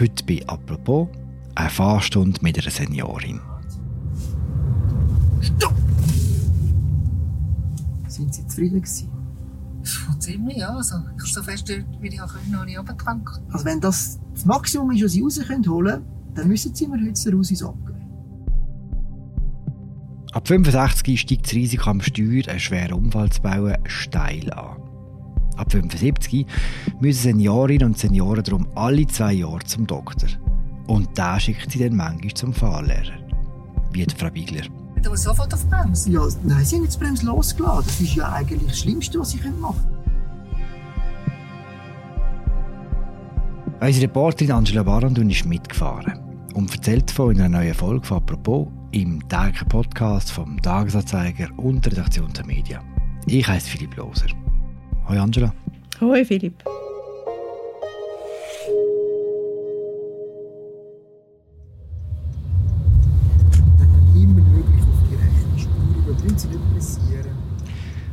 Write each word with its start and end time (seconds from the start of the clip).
Heute 0.00 0.24
bei 0.24 0.40
«Apropos» 0.46 1.08
eine 1.54 1.70
Fahrstunde 1.70 2.40
mit 2.42 2.58
einer 2.58 2.70
Seniorin. 2.70 3.40
Stopp! 5.40 5.74
Sind 8.08 8.34
Sie 8.34 8.46
zufrieden 8.46 8.80
gewesen? 8.80 9.10
Schon 9.82 10.20
ziemlich, 10.20 10.56
ja. 10.56 10.70
Also, 10.74 10.96
ich 11.22 11.32
so 11.32 11.42
fest 11.42 11.68
dort, 11.68 11.84
wie 12.00 12.08
ich 12.08 12.20
auch 12.20 12.32
können, 12.32 12.52
noch 12.52 12.64
nicht 12.64 12.78
runtergewankt. 12.78 13.40
Also 13.50 13.64
wenn 13.64 13.80
das 13.80 14.18
das 14.32 14.44
Maximum 14.46 14.90
ist, 14.92 15.04
was 15.04 15.12
Sie 15.12 15.22
raus 15.22 15.40
können 15.46 15.68
holen 15.68 16.02
dann 16.34 16.48
müssen 16.48 16.74
Sie 16.74 16.86
mir 16.86 16.98
heute 16.98 17.34
raus 17.34 17.50
ins 17.50 17.62
Abgeben. 17.62 18.00
Ab 20.32 20.48
65 20.48 21.20
steigt 21.20 21.46
das 21.46 21.52
Risiko 21.52 21.90
am 21.90 22.00
Steuer, 22.00 22.48
einen 22.48 22.58
schweren 22.58 22.94
Unfall 22.94 23.30
zu 23.30 23.42
bauen, 23.42 23.76
steil 23.84 24.50
an. 24.52 24.81
Ab 25.62 25.70
75 25.70 26.44
müssen 27.00 27.22
Seniorinnen 27.22 27.86
und 27.86 27.98
Senioren 27.98 28.42
darum 28.42 28.66
alle 28.74 29.06
zwei 29.06 29.34
Jahre 29.34 29.60
zum 29.64 29.86
Doktor. 29.86 30.28
Und 30.88 31.10
da 31.14 31.38
schickt 31.38 31.70
sie 31.70 31.78
dann 31.78 31.94
manchmal 31.94 32.34
zum 32.34 32.52
Fahrlehrer. 32.52 33.14
Wie 33.92 34.04
die 34.04 34.12
Frau 34.12 34.28
Bigler. 34.28 34.62
Du 35.04 35.10
musst 35.10 35.22
sofort 35.22 35.54
auf 35.54 35.62
die 35.62 35.68
Bremse. 35.68 36.10
Ja, 36.10 36.26
nein, 36.42 36.64
Sie 36.64 36.76
haben 36.76 36.82
jetzt 36.82 36.96
die 36.96 37.04
Bremse 37.04 37.26
losgelassen. 37.26 37.84
Das 37.86 38.00
ist 38.00 38.14
ja 38.16 38.32
eigentlich 38.32 38.70
das 38.70 38.80
Schlimmste, 38.80 39.20
was 39.20 39.30
Sie 39.30 39.38
machen 39.60 39.76
können. 39.80 40.02
Unsere 43.80 44.04
Reporterin 44.06 44.52
Angela 44.52 44.82
Barandun 44.82 45.30
ist 45.30 45.44
mitgefahren 45.44 46.18
und 46.54 46.74
erzählt 46.74 47.08
von 47.12 47.36
einer 47.36 47.48
neuen 47.48 47.74
Folge 47.74 48.04
von 48.04 48.16
«Apropos» 48.16 48.66
im 48.90 49.28
täglichen 49.28 49.68
Podcast 49.68 50.32
vom 50.32 50.60
Tagesanzeiger 50.60 51.48
und 51.56 51.84
der 51.84 51.92
Redaktion 51.92 52.32
der 52.32 52.46
Medien. 52.46 52.80
Ich 53.26 53.46
heiße 53.46 53.70
Philipp 53.70 53.96
Loser. 53.96 54.26
Hoi 55.12 55.18
Angela. 55.18 55.52
Hoi 56.00 56.24
Philipp. 56.24 56.54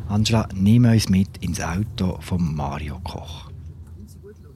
Angela, 0.09 0.49
nimm 0.53 0.83
uns 0.83 1.07
mit 1.07 1.29
ins 1.39 1.61
Auto 1.61 2.17
von 2.19 2.53
Mario 2.53 2.99
Koch. 3.05 3.49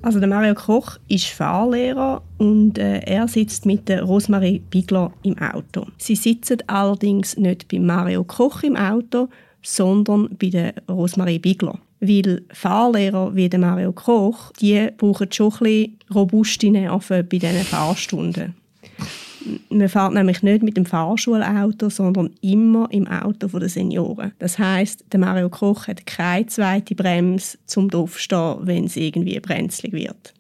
Also 0.02 0.20
der 0.20 0.28
Mario 0.28 0.54
Koch 0.54 0.98
ist 1.08 1.28
Fahrlehrer 1.28 2.22
und 2.40 2.78
äh, 2.78 3.00
er 3.06 3.30
sitzt 3.30 3.66
mit 3.66 3.88
der 3.88 4.04
Rosmarie 4.04 4.60
Bigler 4.60 5.14
im 5.24 5.38
Auto. 5.38 5.86
Sie 5.98 6.18
sitzen 6.18 6.58
allerdings 6.68 7.38
nicht 7.38 7.70
bei 7.70 7.80
Mario 7.80 8.26
Koch 8.26 8.64
im 8.64 8.76
Auto, 8.76 9.30
sondern 9.62 10.36
bei 10.38 10.50
der 10.50 10.74
Rosmarie 10.90 11.40
Bigler. 11.40 11.80
Weil 12.06 12.42
Fahrlehrer 12.52 13.34
wie 13.34 13.50
Mario 13.58 13.94
Koch, 13.94 14.52
die 14.60 14.90
brauchen 14.98 15.32
schon 15.32 15.54
ein 15.62 15.98
robuste 16.14 16.70
Nerven 16.70 17.26
bei 17.30 17.38
diesen 17.38 17.64
Fahrstunden. 17.64 18.56
Man 19.70 19.88
fährt 19.88 20.14
nämlich 20.14 20.44
nicht 20.44 20.64
mit 20.64 20.76
dem 20.76 20.86
Fahrschulauto, 20.86 21.90
sondern 21.90 22.32
immer 22.42 22.90
im 22.92 23.08
Auto 23.08 23.48
der 23.48 23.70
Senioren. 23.70 24.34
Das 24.40 24.60
heißt, 24.60 25.06
der 25.14 25.20
Mario 25.20 25.50
Koch 25.50 25.88
hat 25.88 26.06
keine 26.06 26.46
zweite 26.48 26.94
Bremse 26.94 27.58
zum 27.68 27.90
Aufstehen, 27.94 28.58
wenn 28.64 28.86
es 28.86 28.98
irgendwie 28.98 29.40
brenzlig 29.40 29.94
wird. 29.94 30.34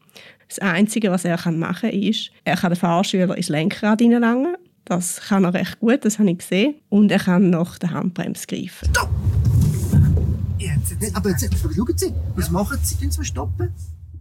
Das 0.49 0.59
Einzige, 0.59 1.11
was 1.11 1.23
er 1.23 1.39
machen 1.51 1.89
kann, 1.89 1.99
ist, 1.99 2.29
er 2.43 2.57
kann 2.57 2.71
den 2.71 2.77
Fahrschüler 2.79 3.37
ins 3.37 3.49
Lenkrad 3.49 4.01
hineinlangen. 4.01 4.55
Das 4.83 5.21
kann 5.21 5.45
er 5.45 5.53
recht 5.53 5.79
gut, 5.79 6.03
das 6.03 6.19
habe 6.19 6.31
ich 6.31 6.39
gesehen. 6.39 6.75
Und 6.89 7.09
er 7.09 7.19
kann 7.19 7.49
nach 7.49 7.77
der 7.77 7.91
Handbremse 7.91 8.47
greifen. 8.47 8.89
Stopp! 8.89 9.52
Nein, 10.99 11.15
aber 11.15 11.29
jetzt, 11.29 11.43
aber 11.45 11.73
schauen 11.73 11.97
Sie, 11.97 12.13
was 12.35 12.49
machen 12.49 12.77
Sie? 12.81 12.95
Können 12.95 13.11
Sie 13.11 13.23
stoppen? 13.23 13.69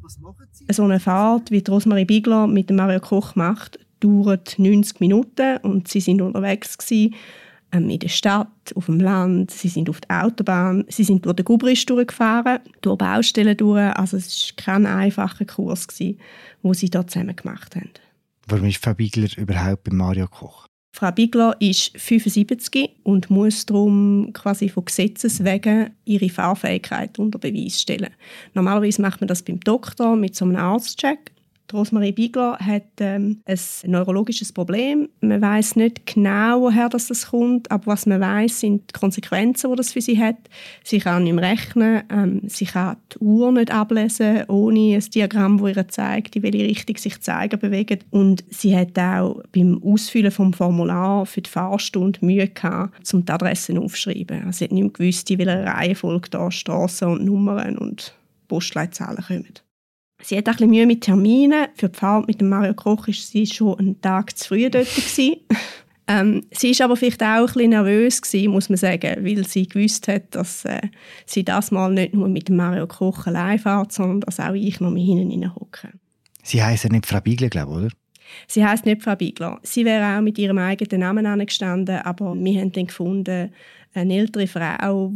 Was 0.01 0.19
machen 0.19 0.47
Sie? 0.51 0.67
So 0.71 0.85
eine 0.85 1.01
Fahrt, 1.01 1.51
wie 1.51 1.63
die 1.63 1.71
Rosmarie 1.71 2.05
Bigler 2.05 2.47
mit 2.47 2.71
Mario 2.71 3.01
Koch 3.01 3.35
macht, 3.35 3.79
dauert 4.01 4.59
90 4.59 5.01
Minuten 5.01 5.59
und 5.59 5.89
sie 5.89 6.01
sind 6.01 6.21
unterwegs 6.21 6.77
gewesen, 6.77 7.15
ähm, 7.73 7.89
in 7.89 7.98
der 7.98 8.09
Stadt, 8.09 8.48
auf 8.75 8.86
dem 8.86 9.01
Land, 9.01 9.51
sie 9.51 9.69
sind 9.69 9.89
auf 9.89 10.01
der 10.01 10.25
Autobahn, 10.25 10.85
sie 10.89 11.05
sind 11.05 11.25
durch 11.25 11.36
den 11.36 11.45
Gubrisch 11.45 11.86
durchgefahren, 11.86 12.61
durch 12.83 12.98
Baustellen 12.98 13.57
durch, 13.57 13.97
also 13.97 14.17
es 14.17 14.53
war 14.57 14.65
kein 14.65 14.86
einfacher 14.86 15.45
Kurs, 15.45 15.89
gewesen, 15.89 16.19
wo 16.63 16.75
sie 16.75 16.91
dort 16.91 17.11
zusammen 17.11 17.35
gemacht 17.35 17.75
haben. 17.77 17.91
Warum 18.47 18.67
ist 18.67 18.83
Frau 18.83 18.95
Bigler 18.95 19.29
überhaupt 19.36 19.85
bei 19.85 19.95
Mario 19.95 20.27
Koch? 20.29 20.67
Frau 20.95 21.11
Bigler 21.11 21.57
ist 21.58 21.98
75 21.98 22.91
und 23.03 23.30
muss 23.30 23.64
darum 23.64 24.30
quasi 24.35 24.69
von 24.69 24.85
Gesetzes 24.85 25.42
wegen 25.42 25.91
ihre 26.05 26.29
Fahrfähigkeit 26.29 27.19
unter 27.19 27.39
Beweis 27.39 27.80
stellen. 27.80 28.11
Normalerweise 28.53 29.01
macht 29.01 29.20
man 29.20 29.29
das 29.29 29.42
beim 29.42 29.58
Doktor 29.61 30.17
mit 30.17 30.36
so 30.36 30.45
einem 30.45 30.57
Arztcheck. 30.57 31.33
Die 31.73 31.77
Rosmarie 31.79 32.13
Bigler 32.13 32.59
hat 32.59 32.83
ähm, 33.01 33.41
ein 33.47 33.59
neurologisches 33.87 34.53
Problem. 34.53 35.09
Man 35.23 35.41
weiß 35.41 35.77
nicht 35.77 36.05
genau, 36.05 36.61
woher 36.61 36.91
das, 36.91 37.09
kommt, 37.29 37.71
aber 37.71 37.87
was 37.87 38.05
man 38.05 38.21
weiß, 38.21 38.61
sind 38.61 38.91
die 38.91 38.99
Konsequenzen, 38.99 39.71
die 39.71 39.77
das 39.77 39.93
für 39.93 40.03
sie 40.03 40.23
hat. 40.23 40.37
Sie 40.85 40.99
kann 40.99 41.25
nicht 41.25 41.33
mehr 41.33 41.51
rechnen, 41.51 42.03
ähm, 42.11 42.43
sie 42.47 42.67
kann 42.67 42.99
die 43.15 43.19
Uhr 43.21 43.51
nicht 43.53 43.71
ablesen, 43.71 44.45
ohne 44.49 44.97
ein 44.97 45.01
Diagramm, 45.01 45.59
das 45.63 45.77
ihr 45.77 45.89
zeigt, 45.89 46.37
in 46.37 46.43
welche 46.43 46.65
Richtung 46.65 46.99
sich 46.99 47.15
die 47.15 47.21
Zeiger 47.21 47.57
bewegen. 47.57 48.01
Und 48.11 48.45
sie 48.51 48.77
hat 48.77 48.99
auch 48.99 49.43
beim 49.55 49.83
Ausfüllen 49.83 50.31
vom 50.31 50.53
Formular 50.53 51.25
für 51.25 51.41
die 51.41 51.49
Fahrstunde 51.49 52.19
Mühe 52.23 52.49
gehabt, 52.49 53.15
um 53.15 53.25
die 53.25 53.33
Adressen 53.33 53.79
aufzuschreiben. 53.79 54.45
Also 54.45 54.59
sie 54.59 54.65
hat 54.65 54.73
nicht 54.73 54.83
mehr 54.83 54.93
gewusst, 54.93 55.31
in 55.31 55.39
welcher 55.39 55.65
Reihenfolge 55.65 56.29
da 56.29 56.51
Strassen 56.51 57.09
und 57.09 57.25
Nummern 57.25 57.79
und 57.79 58.15
Postleitzahlen 58.49 59.25
kommen. 59.25 59.72
Sie 60.23 60.37
hat 60.37 60.49
auch 60.49 60.53
ein 60.53 60.57
bisschen 60.57 60.71
Mühe 60.71 60.87
mit 60.87 61.03
Terminen. 61.03 61.69
Für 61.75 61.89
die 61.89 61.99
Fahrt 61.99 62.29
mit 62.29 62.41
dem 62.41 62.49
Mario 62.49 62.75
Koch 62.75 63.07
war 63.07 63.15
sie 63.15 63.47
schon 63.47 63.79
einen 63.79 64.01
Tag 64.01 64.37
zu 64.39 64.49
früh 64.49 64.71
dort. 64.71 64.87
ähm, 66.09 66.47
sie 66.53 66.79
war 66.79 66.85
aber 66.85 66.97
vielleicht 66.97 67.23
auch 67.23 67.27
ein 67.27 67.47
bisschen 67.47 67.71
nervös, 67.71 68.23
gewesen, 68.23 68.53
muss 68.53 68.69
man 68.69 68.79
sagen, 68.79 69.25
weil 69.25 69.45
sie 69.47 69.67
gewusst 69.67 70.09
hat, 70.09 70.35
dass 70.35 70.65
äh, 70.65 70.81
sie 71.27 71.45
das 71.45 71.71
mal 71.71 71.93
nicht 71.93 72.15
nur 72.15 72.29
mit 72.29 72.49
dem 72.49 72.57
Mario 72.57 72.87
Koch 72.87 73.27
allein 73.27 73.59
fährt, 73.59 73.93
sondern 73.93 74.21
dass 74.21 74.41
auch 74.41 74.55
ich 74.55 74.81
noch 74.81 74.91
mit 74.91 75.05
hinten 75.05 75.55
hocke. 75.55 75.91
Sie 76.43 76.63
heisst 76.63 76.85
ja 76.85 76.91
nicht 76.91 77.07
Frau 77.07 77.21
Bigler, 77.21 77.49
glaube 77.49 77.73
ich, 77.73 77.79
oder? 77.79 77.89
Sie 78.47 78.65
heißt 78.65 78.87
nicht 78.87 79.03
Frau 79.03 79.17
Bigler. 79.17 79.61
Sie 79.63 79.85
wäre 79.85 80.17
auch 80.17 80.23
mit 80.23 80.39
ihrem 80.39 80.59
eigenen 80.59 81.01
Namen 81.01 81.27
angestanden, 81.27 81.97
aber 81.99 82.35
wir 82.35 82.61
haben 82.61 82.73
dann 82.73 82.87
gefunden, 82.87 83.53
eine 83.95 84.17
ältere 84.17 84.47
Frau, 84.47 85.08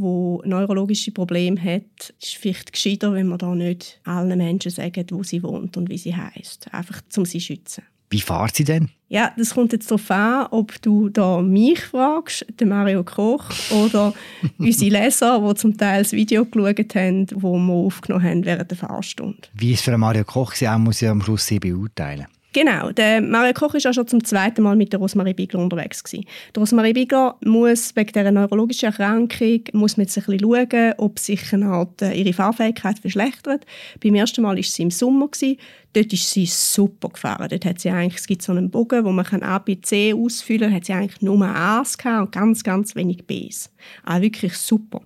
die 0.43 0.49
neurologische 0.49 1.13
Probleme 1.13 1.63
hat, 1.63 2.15
ist 2.21 2.37
vielleicht 2.37 2.73
gescheiter, 2.73 3.13
wenn 3.13 3.29
wir 3.29 3.39
da 3.39 3.55
nicht 3.55 4.01
allen 4.05 4.37
Menschen 4.37 4.71
sagen, 4.71 5.07
wo 5.11 5.23
sie 5.23 5.43
wohnt 5.43 5.77
und 5.77 5.89
wie 5.89 5.99
sie 5.99 6.15
heißt, 6.15 6.73
einfach 6.73 7.01
um 7.17 7.25
sie 7.25 7.39
zu 7.39 7.47
schützen. 7.47 7.85
Wie 8.09 8.21
fahrt 8.21 8.55
sie 8.55 8.65
denn? 8.65 8.91
Ja, 9.09 9.33
das 9.37 9.55
kommt 9.55 9.73
jetzt 9.73 9.91
darauf 9.91 10.11
an, 10.11 10.47
ob 10.51 10.81
du 10.83 11.09
da 11.09 11.41
mich 11.41 11.81
fragst, 11.81 12.47
den 12.61 12.69
Mario 12.69 13.03
Koch, 13.05 13.51
oder 13.71 14.15
unsere 14.59 14.91
Leser, 14.91 15.45
die 15.47 15.55
zum 15.57 15.77
Teil 15.77 16.03
das 16.03 16.13
Video 16.13 16.45
geschaut 16.45 16.95
haben, 16.95 17.27
das 17.27 17.43
wir 17.43 17.49
aufgenommen 17.49 18.25
haben 18.25 18.45
während 18.45 18.71
der 18.71 18.79
Fahrstunde. 18.79 19.49
Wie 19.55 19.73
ist 19.73 19.85
für 19.85 19.97
Mario 19.99 20.25
Koch 20.25 20.53
sie 20.53 20.69
auch 20.69 20.79
muss 20.79 21.01
ja 21.01 21.11
am 21.11 21.23
Schluss 21.23 21.47
sie 21.47 21.59
beurteilen. 21.59 22.27
Genau, 22.57 22.91
der 22.91 23.21
Mario 23.21 23.53
Koch 23.53 23.75
ist 23.75 23.87
auch 23.87 23.93
schon 23.93 24.09
zum 24.09 24.25
zweiten 24.25 24.63
Mal 24.63 24.77
mit 24.77 24.91
der 24.91 24.99
Rosmarie 24.99 25.35
Bigler 25.35 25.61
unterwegs 25.61 26.03
gewesen. 26.03 26.25
Die 26.55 26.59
Rosmarie 26.59 26.95
Bigler 26.95 27.37
muss 27.45 27.95
wegen 27.95 28.13
dieser 28.15 28.31
neurologischen 28.31 28.87
Erkrankung 28.87 29.61
muss 29.75 29.99
man 29.99 30.07
jetzt 30.07 30.17
ein 30.17 30.25
bisschen 30.25 30.41
schauen, 30.41 30.95
ob 30.97 31.19
sich 31.19 31.53
halt 31.53 32.01
ihre 32.01 32.33
Fahrfähigkeit 32.33 32.99
verschlechtert. 32.99 33.67
Beim 34.03 34.15
ersten 34.15 34.41
Mal 34.41 34.57
war 34.57 34.63
sie 34.63 34.85
im 34.85 34.91
Sommer 34.91 35.29
gewesen. 35.29 35.59
Dort 35.97 36.13
ist 36.13 36.31
sie 36.31 36.45
super 36.45 37.09
gefahren. 37.09 37.49
Dort 37.49 37.65
hat 37.65 37.81
sie 37.81 37.89
eigentlich, 37.89 38.21
es 38.21 38.27
gibt 38.27 38.43
so 38.43 38.53
einen 38.53 38.71
Bogen, 38.71 39.03
wo 39.07 39.13
man 39.13 39.25
A, 39.43 39.59
B, 39.59 39.81
C 39.81 40.13
ausfüllen 40.13 40.69
kann. 40.69 40.75
hat 40.75 40.85
sie 40.85 40.93
eigentlich 40.93 41.23
nur 41.23 41.43
A's 41.43 41.97
und 42.05 42.33
ganz, 42.33 42.63
ganz 42.63 42.95
wenig 42.95 43.27
B's. 43.27 43.73
Also 44.05 44.21
wirklich 44.21 44.59
super. 44.59 45.01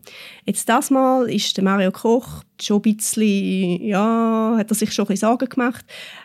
Jetzt 0.46 0.68
das 0.68 0.90
Mal 0.90 1.30
ist 1.30 1.56
der 1.56 1.62
Mario 1.62 1.92
Koch 1.92 2.42
schon 2.60 2.82
ein 2.84 2.96
bisschen, 2.96 3.84
ja, 3.84 4.56
hat 4.58 4.68
er 4.68 4.74
sich 4.74 4.92
schon 4.92 5.04
ein 5.04 5.10
bisschen 5.10 5.28
Sorgen 5.28 5.48
gemacht, 5.48 5.84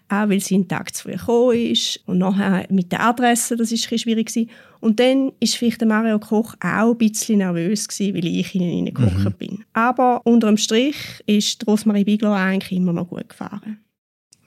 auch 0.09 0.29
weil 0.29 0.39
sie 0.39 0.55
einen 0.55 0.67
Tag 0.67 0.95
zu 0.95 1.03
früh 1.03 1.11
gekommen 1.11 1.57
ist. 1.57 1.99
Und 2.07 2.17
nachher 2.17 2.65
mit 2.71 2.91
der 2.91 3.01
Adresse, 3.01 3.55
das 3.55 3.71
war 3.71 3.91
ein 3.91 3.99
schwierig. 3.99 4.29
Gewesen. 4.29 4.49
Und 4.79 4.99
dann 4.99 5.27
war 5.27 5.33
vielleicht 5.41 5.81
der 5.81 5.87
Mario 5.87 6.17
Koch 6.17 6.55
auch 6.59 6.91
ein 6.91 6.97
bisschen 6.97 7.37
nervös, 7.37 7.87
gewesen, 7.87 8.15
weil 8.15 8.25
ich 8.25 8.55
ihnen 8.55 8.87
reingekocht 8.87 9.25
mhm. 9.25 9.37
bin. 9.37 9.63
Aber 9.73 10.21
unter 10.25 10.47
dem 10.47 10.57
Strich 10.57 11.23
ist 11.27 11.67
Rosmarie 11.67 12.03
Bigler 12.03 12.33
eigentlich 12.33 12.79
immer 12.79 12.93
noch 12.93 13.09
gut 13.09 13.29
gefahren. 13.29 13.84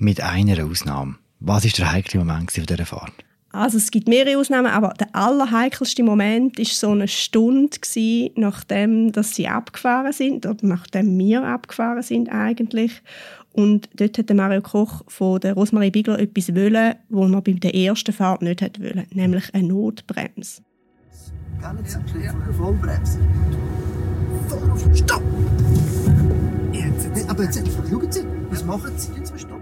Mit 0.00 0.20
einer 0.20 0.64
Ausnahme. 0.64 1.16
Was 1.40 1.64
war 1.64 1.72
der 1.72 1.92
heikle 1.92 2.20
Moment 2.20 2.56
dieser 2.56 2.86
Fahrt? 2.86 3.12
Also 3.50 3.78
es 3.78 3.90
gibt 3.90 4.06
mehrere 4.06 4.38
Ausnahmen, 4.38 4.70
aber 4.70 4.94
der 4.94 5.08
allerheikelste 5.12 6.04
Moment 6.04 6.56
war 6.56 6.64
so 6.66 6.90
eine 6.90 7.08
Stunde, 7.08 7.76
gewesen, 7.80 8.30
nachdem 8.36 9.10
dass 9.10 9.34
sie 9.34 9.48
abgefahren 9.48 10.12
sind, 10.12 10.46
oder 10.46 10.64
nachdem 10.64 11.18
wir 11.18 11.42
abgefahren 11.42 12.02
sind 12.02 12.28
eigentlich. 12.28 13.02
Und 13.52 13.88
dort 13.94 14.18
hat 14.18 14.32
Mario 14.32 14.60
Koch 14.60 15.02
von 15.08 15.40
der 15.40 15.54
Rosmarie 15.54 15.90
Bigler 15.90 16.20
etwas 16.20 16.54
wollen, 16.54 16.94
was 17.08 17.32
er 17.32 17.42
bei 17.42 17.52
der 17.54 17.74
ersten 17.74 18.12
Fahrt 18.12 18.42
nicht 18.42 18.62
hat 18.62 18.78
wollen, 18.78 19.06
nämlich 19.10 19.52
eine 19.52 19.66
Notbremse. 19.66 20.62
Gar 21.60 21.74
nicht 21.74 21.90
so 21.90 21.98
ja, 22.14 22.26
ja. 22.26 22.52
Vollbremse. 22.52 23.18
Voll 24.46 24.70
auf 24.70 24.96
Stopp! 24.96 25.22
Jetzt, 26.72 27.04
jetzt. 27.04 27.28
Aber 27.28 27.42
jetzt, 27.42 27.56
schauen 27.66 28.12
Sie, 28.12 28.24
was 28.50 28.64
machen 28.64 28.92
Sie? 28.96 29.10
Stoppen? 29.36 29.57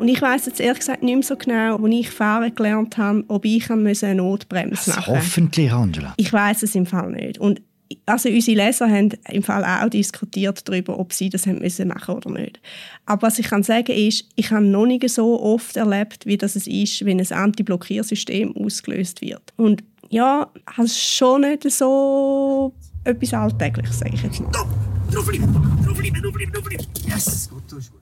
Und 0.00 0.08
ich 0.08 0.22
weiß 0.22 0.46
jetzt 0.46 0.60
ehrlich 0.60 0.78
gesagt 0.78 1.02
nicht 1.02 1.14
mehr 1.14 1.22
so 1.22 1.36
genau, 1.36 1.76
als 1.76 1.94
ich 1.94 2.10
fahren 2.10 2.54
gelernt 2.54 2.96
habe, 2.96 3.22
ob 3.28 3.44
ich 3.44 3.70
eine 3.70 4.14
Notbremse 4.14 4.90
machen 4.90 5.12
musste. 5.12 5.26
Hoffentlich, 5.26 5.70
Angela. 5.70 6.14
Ich 6.16 6.32
weiß 6.32 6.62
es 6.62 6.74
im 6.74 6.86
Fall 6.86 7.10
nicht. 7.10 7.36
Und 7.36 7.60
also 8.06 8.30
unsere 8.30 8.56
Leser 8.56 8.88
haben 8.88 9.10
im 9.28 9.42
Fall 9.42 9.62
auch 9.62 9.90
diskutiert 9.90 10.66
darüber, 10.66 10.98
ob 10.98 11.12
sie 11.12 11.28
das 11.28 11.46
haben 11.46 11.58
müssen 11.58 11.88
machen 11.88 12.14
oder 12.14 12.30
nicht. 12.30 12.60
Aber 13.04 13.26
was 13.26 13.38
ich 13.38 13.50
kann 13.50 13.62
sagen 13.62 13.92
ist, 13.92 14.24
ich 14.36 14.50
habe 14.50 14.64
noch 14.64 14.86
nicht 14.86 15.06
so 15.10 15.38
oft 15.38 15.76
erlebt, 15.76 16.24
wie 16.24 16.38
das 16.38 16.56
es 16.56 16.66
ist, 16.66 17.04
wenn 17.04 17.20
ein 17.20 17.30
Anti-Blockiersystem 17.30 18.56
ausgelöst 18.56 19.20
wird. 19.20 19.52
Und 19.58 19.84
ja, 20.08 20.50
das 20.78 20.86
ist 20.86 20.98
schon 20.98 21.42
nicht 21.42 21.70
so 21.70 22.72
etwas 23.04 23.34
Alltägliches, 23.34 23.98
sage 23.98 24.14
ich 24.14 24.22
jetzt 24.22 24.40
mal. 24.40 24.48
Stopp! 24.48 24.68
Draufbleiben! 25.12 25.52
Draufbleiben, 25.84 26.22
draufbleiben, 26.22 26.52
draufbleiben! 26.54 26.86
Yes, 27.06 27.50
gut, 27.50 27.62
du 27.68 27.76
ist 27.76 27.90
gut. 27.90 27.99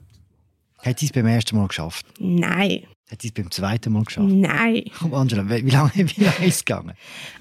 Hat 0.85 0.99
sie 0.99 1.07
es 1.07 1.11
beim 1.11 1.27
ersten 1.27 1.57
Mal 1.57 1.67
geschafft? 1.67 2.05
Nein. 2.19 2.83
Hat 3.11 3.21
sie 3.21 3.29
es 3.29 3.33
beim 3.33 3.51
zweiten 3.51 3.91
Mal 3.91 4.03
geschafft? 4.03 4.29
Nein. 4.29 4.83
Komm, 4.97 5.13
Angela, 5.13 5.49
wie 5.49 5.65
wie 5.65 5.69
lange, 5.69 5.91
wie 5.95 6.23
lange 6.23 6.45
ist 6.45 6.55
es 6.55 6.65
gegangen? 6.65 6.93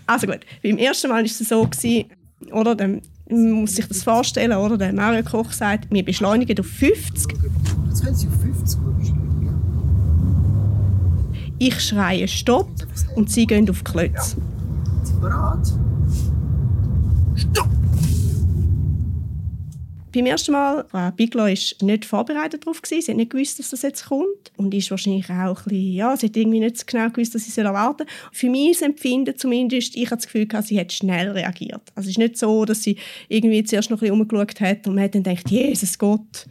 Also 0.06 0.26
gut, 0.26 0.40
beim 0.62 0.78
ersten 0.78 1.08
Mal 1.08 1.18
war 1.18 1.24
es 1.24 1.38
so, 1.38 1.66
gewesen, 1.66 2.06
oder, 2.52 2.74
dann 2.74 3.02
man 3.30 3.52
muss 3.52 3.76
sich 3.76 3.86
das 3.86 4.02
vorstellen, 4.02 4.56
oder? 4.56 4.78
Der 4.78 4.92
Mario 4.92 5.22
Koch 5.22 5.52
sagt, 5.52 5.90
wir 5.90 6.04
beschleunigen 6.04 6.58
auf 6.58 6.66
50. 6.66 7.36
Jetzt 7.86 8.02
können 8.02 8.16
sie 8.16 8.28
auf 8.28 8.40
50 8.40 8.80
gut 8.80 8.98
beschreiben, 8.98 9.42
ja? 9.44 9.52
Ich 11.58 11.80
schreie 11.80 12.26
Stopp 12.26 12.70
und 13.14 13.30
sie 13.30 13.46
gehen 13.46 13.68
auf 13.68 13.82
die 13.82 13.84
Klötze. 13.92 14.36
Sind 15.02 15.20
bereit? 15.20 15.66
Stopp! 17.34 17.77
Beim 20.18 20.26
ersten 20.26 20.50
Mal, 20.50 20.84
Frau 20.90 21.12
Biglo 21.12 21.44
war 21.44 21.48
nicht 21.48 22.04
vorbereitet 22.04 22.66
darauf. 22.66 22.80
Sie 22.84 22.98
hat 23.00 23.16
nicht 23.16 23.30
gewusst, 23.30 23.60
dass 23.60 23.70
das 23.70 23.82
jetzt 23.82 24.06
kommt. 24.06 24.50
Und 24.56 24.74
ist 24.74 24.90
wahrscheinlich 24.90 25.30
auch 25.30 25.58
ein 25.58 25.64
bisschen, 25.64 25.92
ja, 25.92 26.16
sie 26.16 26.26
hat 26.26 26.36
irgendwie 26.36 26.58
nicht 26.58 26.84
genau 26.88 27.08
gewusst, 27.08 27.36
dass 27.36 27.44
sie 27.44 27.60
erwarten 27.60 28.04
soll. 28.04 28.30
Für 28.32 28.50
mich 28.50 28.82
Empfinden 28.82 29.36
zumindest, 29.36 29.94
ich 29.94 30.06
habe 30.06 30.16
das 30.16 30.24
Gefühl, 30.24 30.46
gehabt, 30.46 30.66
sie 30.66 30.80
hat 30.80 30.92
schnell 30.92 31.30
reagiert. 31.30 31.82
Also 31.94 32.08
es 32.08 32.14
ist 32.14 32.18
nicht 32.18 32.36
so, 32.36 32.64
dass 32.64 32.82
sie 32.82 32.96
irgendwie 33.28 33.62
zuerst 33.62 33.90
noch 33.90 33.98
ein 33.98 34.08
bisschen 34.08 34.20
umgeschaut 34.20 34.60
hat 34.60 34.88
und 34.88 34.96
man 34.96 35.04
hat 35.04 35.14
dann 35.14 35.22
gedacht, 35.22 35.48
Jesus 35.50 35.96
Gott, 35.96 36.46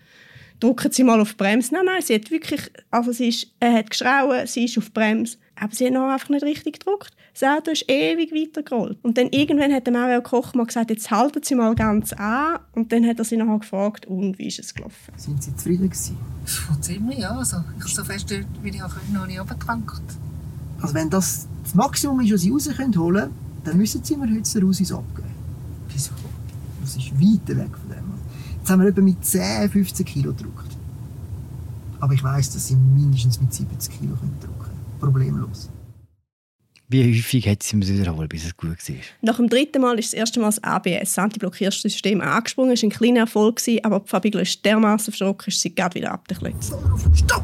drücken 0.61 0.93
Sie 0.93 1.03
mal 1.03 1.19
auf 1.19 1.31
die 1.31 1.35
Bremse. 1.35 1.73
Nein, 1.73 1.87
nein, 1.87 2.01
sie 2.01 2.15
hat 2.15 2.31
wirklich, 2.31 2.61
also 2.89 3.11
sie 3.11 3.27
ist, 3.27 3.47
er 3.59 3.73
hat 3.73 3.89
geschrauen, 3.89 4.47
sie 4.47 4.63
ist 4.63 4.77
auf 4.77 4.85
die 4.85 4.91
Bremse, 4.91 5.39
aber 5.59 5.73
sie 5.73 5.85
hat 5.85 5.93
noch 5.93 6.09
einfach 6.09 6.29
nicht 6.29 6.43
richtig 6.43 6.79
gedrückt. 6.79 7.11
Das 7.33 7.49
Auto 7.49 7.71
ist 7.71 7.89
ewig 7.89 8.31
weitergerollt. 8.31 8.97
Und 9.03 9.17
dann 9.17 9.27
irgendwann 9.29 9.73
hat 9.73 9.85
der 9.85 9.93
Mario 9.93 10.21
Koch 10.21 10.53
mal 10.53 10.65
gesagt, 10.65 10.89
jetzt 10.89 11.11
halten 11.11 11.41
Sie 11.43 11.55
mal 11.55 11.75
ganz 11.75 12.13
an. 12.13 12.59
Und 12.73 12.91
dann 12.91 13.05
hat 13.05 13.19
er 13.19 13.25
sie 13.25 13.37
nachher 13.37 13.59
gefragt, 13.59 14.05
und 14.05 14.37
wie 14.39 14.47
ist 14.47 14.59
es 14.59 14.73
gelaufen? 14.73 15.13
Sind 15.15 15.43
sie 15.43 15.55
zufrieden 15.55 15.89
gewesen? 15.89 16.17
Schon 16.45 16.81
ziemlich, 16.81 17.19
ja. 17.19 17.37
Also, 17.37 17.57
ich 17.77 17.83
habe 17.83 17.93
so 17.93 18.03
fest 18.03 18.31
dort, 18.31 18.45
wie 18.63 18.69
ich 18.69 18.81
auch 18.81 18.93
noch 19.13 19.27
nicht 19.27 19.39
runtergewankt. 19.39 20.01
Also 20.81 20.93
wenn 20.93 21.09
das 21.09 21.47
das 21.67 21.75
Maximum 21.75 22.21
ist, 22.21 22.33
was 22.33 22.41
sie 22.41 22.51
raus 22.51 22.69
können 22.77 22.97
holen 22.97 23.29
dann 23.65 23.77
müssen 23.77 24.01
sie 24.01 24.15
mir 24.15 24.33
heute 24.33 24.61
raus 24.61 24.79
ins 24.79 24.93
abgeben. 24.93 25.27
Wieso? 25.89 26.11
Das 26.79 26.95
ist 26.95 27.11
weit 27.11 27.47
weg 27.49 27.75
von 27.75 27.89
dem. 27.89 28.05
Jetzt 28.57 28.69
haben 28.69 28.81
wir 28.81 28.87
etwa 28.87 29.01
mit 29.01 29.25
10, 29.25 29.69
15 29.69 30.05
Kilo 30.05 30.31
gedruckt. 30.31 30.77
Aber 31.99 32.13
ich 32.13 32.23
weiss, 32.23 32.53
dass 32.53 32.67
sie 32.67 32.77
mindestens 32.77 33.41
mit 33.41 33.53
70 33.53 33.99
Kilo 33.99 34.15
können 34.15 34.37
drucken 34.39 34.56
Problemlos. 34.99 35.69
Wie 36.89 37.03
häufig 37.03 37.45
hat 37.49 37.63
sie 37.63 37.77
es 37.81 37.89
wiederholt, 37.89 38.29
bis 38.29 38.45
es 38.45 38.55
gut 38.55 38.69
war? 38.69 38.95
Nach 39.21 39.35
dem 39.35 39.49
dritten 39.49 39.81
Mal 39.81 39.99
ist 39.99 40.13
das 40.13 40.19
erste 40.19 40.39
Mal 40.39 40.47
das 40.47 40.63
ABS, 40.63 40.99
das 40.99 41.17
Antiblockiersystem, 41.17 42.21
angesprungen. 42.21 42.71
Es 42.71 42.81
war 42.81 42.87
ein 42.87 42.91
kleiner 42.93 43.19
Erfolg, 43.21 43.57
gewesen, 43.57 43.83
aber 43.83 43.99
die 43.99 44.07
Fabiglo 44.07 44.39
ist 44.39 44.63
dermaßen 44.63 45.11
verschrocken, 45.11 45.47
ist 45.49 45.59
sie 45.59 45.75
gerade 45.75 45.95
wieder 45.95 46.13
ab 46.13 46.25
der 46.29 46.37
Klötze. 46.37 46.71
Voll 46.71 46.83
drauf. 46.83 47.05
Stopp! 47.13 47.43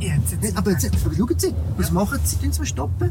Jetzt, 0.00 0.32
jetzt, 0.32 0.42
Nicht, 0.42 0.56
aber 0.56 0.72
jetzt, 0.72 0.86
aber 0.86 1.14
schauen 1.14 1.38
Sie, 1.38 1.54
was 1.76 1.90
machen 1.92 2.18
Sie? 2.24 2.36
Tun 2.36 2.52
Sie 2.52 2.66
stoppen. 2.66 3.10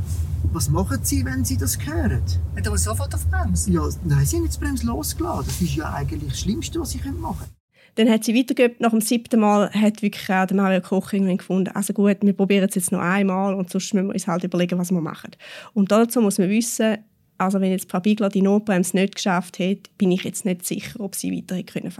Was 0.52 0.70
machen 0.70 1.00
Sie, 1.02 1.24
wenn 1.24 1.46
Sie 1.46 1.58
das 1.58 1.78
hören? 1.80 2.22
Hat 2.56 2.68
aber 2.68 2.78
sofort 2.78 3.16
auf 3.16 3.24
die 3.24 3.30
Bremse. 3.30 3.72
Ja, 3.72 3.88
nein, 4.04 4.26
Sie 4.26 4.36
haben 4.36 4.44
jetzt 4.44 4.58
die 4.58 4.66
Bremse 4.66 4.86
losgelassen. 4.86 5.46
Das 5.48 5.62
ist 5.62 5.76
ja 5.76 5.94
eigentlich 5.94 6.30
das 6.30 6.42
Schlimmste, 6.42 6.82
was 6.82 6.92
Sie 6.92 7.00
machen 7.00 7.38
können. 7.40 7.53
Dann 7.96 8.10
hat 8.10 8.24
sie 8.24 8.36
weitergegeben. 8.36 8.78
Nach 8.80 8.90
dem 8.90 9.02
siebten 9.02 9.40
Mal 9.40 9.70
hat 9.72 10.02
wirklich 10.02 10.30
auch 10.30 10.46
der 10.46 10.58
Mario 10.58 10.82
Koch 10.82 11.14
irgendwann 11.14 11.38
gefunden, 11.38 11.72
also 11.76 11.94
gut, 11.94 12.18
wir 12.22 12.34
probieren 12.34 12.68
es 12.68 12.76
jetzt 12.76 12.92
noch 12.92 13.00
einmal 13.00 13.54
und 13.54 13.70
sonst 13.70 13.94
müssen 13.94 14.08
wir 14.08 14.14
uns 14.14 14.28
halt 14.28 14.44
überlegen, 14.44 14.80
was 14.80 14.92
wir 14.92 15.02
machen. 15.02 15.32
Und 15.74 15.92
dazu 15.92 16.22
muss 16.22 16.40
man 16.40 16.50
wissen, 16.50 16.98
also 17.38 17.60
wenn 17.60 17.72
jetzt 17.72 17.90
Frau 17.90 18.00
Bigler 18.00 18.30
die 18.30 18.42
Notbremse 18.42 18.96
nicht 18.96 19.16
geschafft 19.16 19.60
hätte, 19.60 19.90
bin 19.98 20.12
ich 20.12 20.24
jetzt 20.24 20.46
nicht 20.46 20.66
sicher, 20.66 21.00
ob 21.00 21.16
sie 21.16 21.36
weiter 21.36 21.56
hätte 21.56 21.74
können 21.74 21.92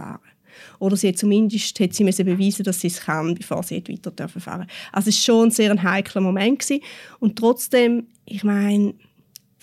oder 0.78 0.96
sie 0.96 1.08
hat 1.08 1.18
zumindest 1.18 1.78
hat 1.80 1.94
sie 1.94 2.04
müssen 2.04 2.24
beweisen, 2.24 2.64
dass 2.64 2.80
sie 2.80 2.88
es 2.88 3.00
kann, 3.00 3.34
bevor 3.34 3.62
sie 3.62 3.76
hätte 3.76 3.92
weiter 3.92 4.10
dürfen 4.10 4.40
fahren. 4.40 4.66
Also 4.92 5.10
es 5.10 5.16
war 5.16 5.34
schon 5.34 5.48
ein 5.48 5.50
sehr 5.50 5.82
heikler 5.82 6.20
Moment 6.20 6.60
gewesen. 6.60 6.82
und 7.20 7.36
trotzdem, 7.36 8.06
ich 8.24 8.44
meine, 8.44 8.94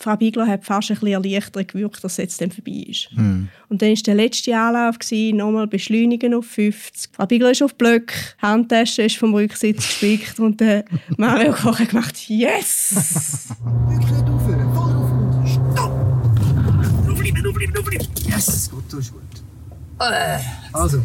Frau 0.02 0.16
Bigler 0.16 0.46
hat 0.46 0.64
fast 0.64 0.90
ein 0.90 0.96
bisschen 0.98 1.12
erleichtert 1.24 1.68
gewirkt, 1.68 2.02
dass 2.02 2.12
es 2.12 2.18
jetzt 2.18 2.40
dann 2.40 2.50
vorbei 2.50 2.84
ist. 2.88 3.08
Und 3.16 3.48
dann 3.82 3.88
war 3.90 3.94
der 4.04 4.14
letzte 4.14 4.56
Anlauf, 4.56 4.98
gewesen, 4.98 5.36
nochmal 5.36 5.66
beschleunigen 5.66 6.34
auf 6.34 6.46
50. 6.46 7.10
Frau 7.14 7.26
Bigler 7.26 7.50
ist 7.52 7.62
auf 7.62 7.74
Blöcke, 7.76 8.14
die 8.40 8.42
Handtasche 8.46 9.02
ist 9.02 9.16
vom 9.16 9.34
Rücksitz 9.34 9.76
gespickt 9.86 10.40
und 10.40 10.60
der 10.60 10.84
Mario 11.16 11.52
Koch 11.52 11.78
hat 11.78 11.90
gemacht, 11.90 12.28
yes! 12.28 13.48
Wirklich 13.88 14.10
nicht 14.10 14.28
aufhören. 14.28 14.74
Voll 14.74 14.92
drauf 14.92 15.48
stopp! 15.48 17.06
Draufbleiben, 17.06 17.42
draufbleiben, 17.42 17.74
draufbleiben. 17.74 18.06
Yes, 18.26 18.70
gut, 18.70 18.84
du 18.92 18.98
ist 18.98 19.12
gut. 19.12 19.22
Äh, 20.00 20.38
Also, 20.72 21.00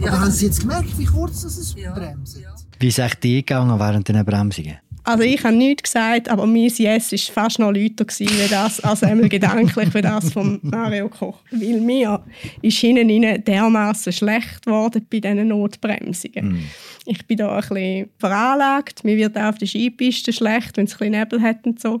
Ja. 0.00 0.18
haben 0.18 0.30
Sie 0.32 0.46
jetzt 0.46 0.60
gemerkt, 0.60 0.98
wie 0.98 1.04
kurz 1.04 1.42
das 1.42 1.56
es 1.58 1.74
Ja, 1.76 1.92
bremst? 1.92 2.40
ja. 2.40 2.48
Wie 2.80 2.88
ist 2.88 2.98
es 2.98 3.20
dir 3.20 3.36
gegangen 3.42 3.78
während 3.78 4.08
diesen 4.08 4.24
Bremsungen? 4.24 4.78
Also 5.04 5.24
ich 5.24 5.42
habe 5.42 5.56
nichts 5.56 5.82
gesagt, 5.82 6.28
aber 6.28 6.46
mein 6.46 6.68
Yes 6.68 7.12
war 7.12 7.44
fast 7.44 7.58
noch 7.58 7.72
lauter 7.72 8.06
wie 8.18 8.48
das, 8.48 8.80
also 8.80 9.06
einmal 9.06 9.28
gedanklich 9.28 9.92
wie 9.94 10.00
das 10.00 10.32
von 10.32 10.60
Mario 10.62 11.08
Koch. 11.08 11.38
Weil 11.50 11.80
mir 11.80 12.22
ist 12.60 12.78
hinten 12.78 13.24
rein 13.24 13.42
dermaßen 13.42 14.12
schlecht 14.12 14.64
geworden 14.64 15.04
bei 15.10 15.18
diesen 15.18 15.48
Notbremsungen. 15.48 16.68
Ich 17.04 17.26
bin 17.26 17.38
da 17.38 17.56
ein 17.56 17.60
bisschen 17.60 18.10
veranlagt, 18.18 19.02
mir 19.02 19.16
wird 19.16 19.36
auch 19.36 19.48
auf 19.48 19.58
der 19.58 19.66
Skipiste 19.66 20.32
schlecht, 20.32 20.76
wenn 20.76 20.84
es 20.84 20.92
ein 20.92 20.98
bisschen 20.98 21.12
Nebel 21.18 21.42
hat 21.42 21.66
und 21.66 21.80
so. 21.80 22.00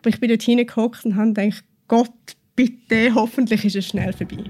Aber 0.00 0.08
ich 0.08 0.18
bin 0.18 0.30
dort 0.30 0.42
hingehockt 0.42 1.04
und 1.04 1.16
habe 1.16 1.34
gedacht, 1.34 1.64
Gott, 1.86 2.10
bitte, 2.56 3.14
hoffentlich 3.14 3.64
ist 3.64 3.76
es 3.76 3.88
schnell 3.88 4.12
vorbei. 4.12 4.44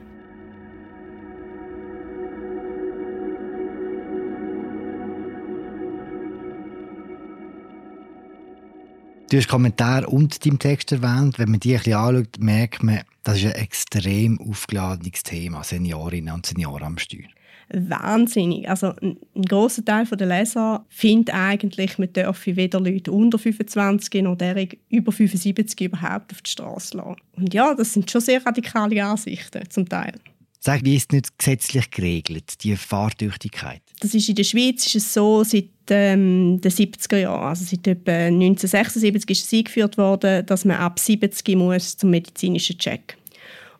Du 9.31 9.37
hast 9.37 9.49
Kommentar 9.49 10.08
und 10.08 10.47
deinem 10.47 10.58
Text 10.58 10.91
erwähnt. 10.91 11.39
Wenn 11.39 11.51
man 11.51 11.61
die 11.61 11.73
ein 11.73 11.79
bisschen 11.79 11.94
anschaut, 11.94 12.39
merkt 12.39 12.82
man, 12.82 13.03
das 13.25 13.37
ist 13.37 13.44
ein 13.44 13.63
extrem 13.63 14.41
aufgeladenes 14.41 15.23
Thema, 15.23 15.63
Seniorinnen 15.63 16.32
und 16.32 16.47
Senioren 16.47 16.85
am 16.85 16.99
Steuer. 16.99 17.29
wahnsinnig. 17.70 18.70
Also 18.70 18.94
ein, 19.03 19.19
großer 19.47 19.85
Teil 19.85 20.06
der 20.06 20.27
Leser 20.27 20.87
findet 20.89 21.35
eigentlich, 21.35 21.99
man 21.99 22.11
dürfe 22.11 22.56
weder 22.56 22.81
Leute 22.81 23.13
unter 23.13 23.39
25 23.39 24.23
noch 24.23 24.37
derige 24.37 24.79
über 24.89 25.13
75 25.13 25.79
überhaupt 25.79 26.32
auf 26.32 26.41
die 26.41 26.51
Straße 26.51 26.97
lassen. 26.97 27.17
Und 27.37 27.53
ja, 27.53 27.75
das 27.75 27.93
sind 27.93 28.11
schon 28.11 28.23
sehr 28.23 28.44
radikale 28.47 29.05
Ansichten 29.05 29.69
zum 29.69 29.87
Teil. 29.87 30.15
Sag, 30.58 30.87
wie 30.87 30.97
ist 30.97 31.13
nicht 31.13 31.39
gesetzlich 31.39 31.91
geregelt, 31.91 32.65
die 32.65 32.77
Fahrtüchtigkeit? 32.77 33.82
Das 34.00 34.14
ist 34.14 34.28
in 34.28 34.34
der 34.34 34.44
Schweiz 34.44 34.86
ist 34.86 34.96
es 34.96 35.14
so 35.14 35.43
seit 35.43 35.64
ähm, 35.90 36.60
den 36.60 36.70
70er 36.70 37.19
Jahren, 37.19 37.48
also 37.48 37.64
seit 37.64 37.86
etwa 37.86 38.12
1976 38.12 39.31
ist 39.31 39.46
es 39.46 39.58
eingeführt 39.58 39.98
worden, 39.98 40.46
dass 40.46 40.64
man 40.64 40.76
ab 40.76 40.98
70 40.98 41.56
muss 41.56 41.96
zum 41.96 42.10
medizinischen 42.10 42.78
Check. 42.78 43.17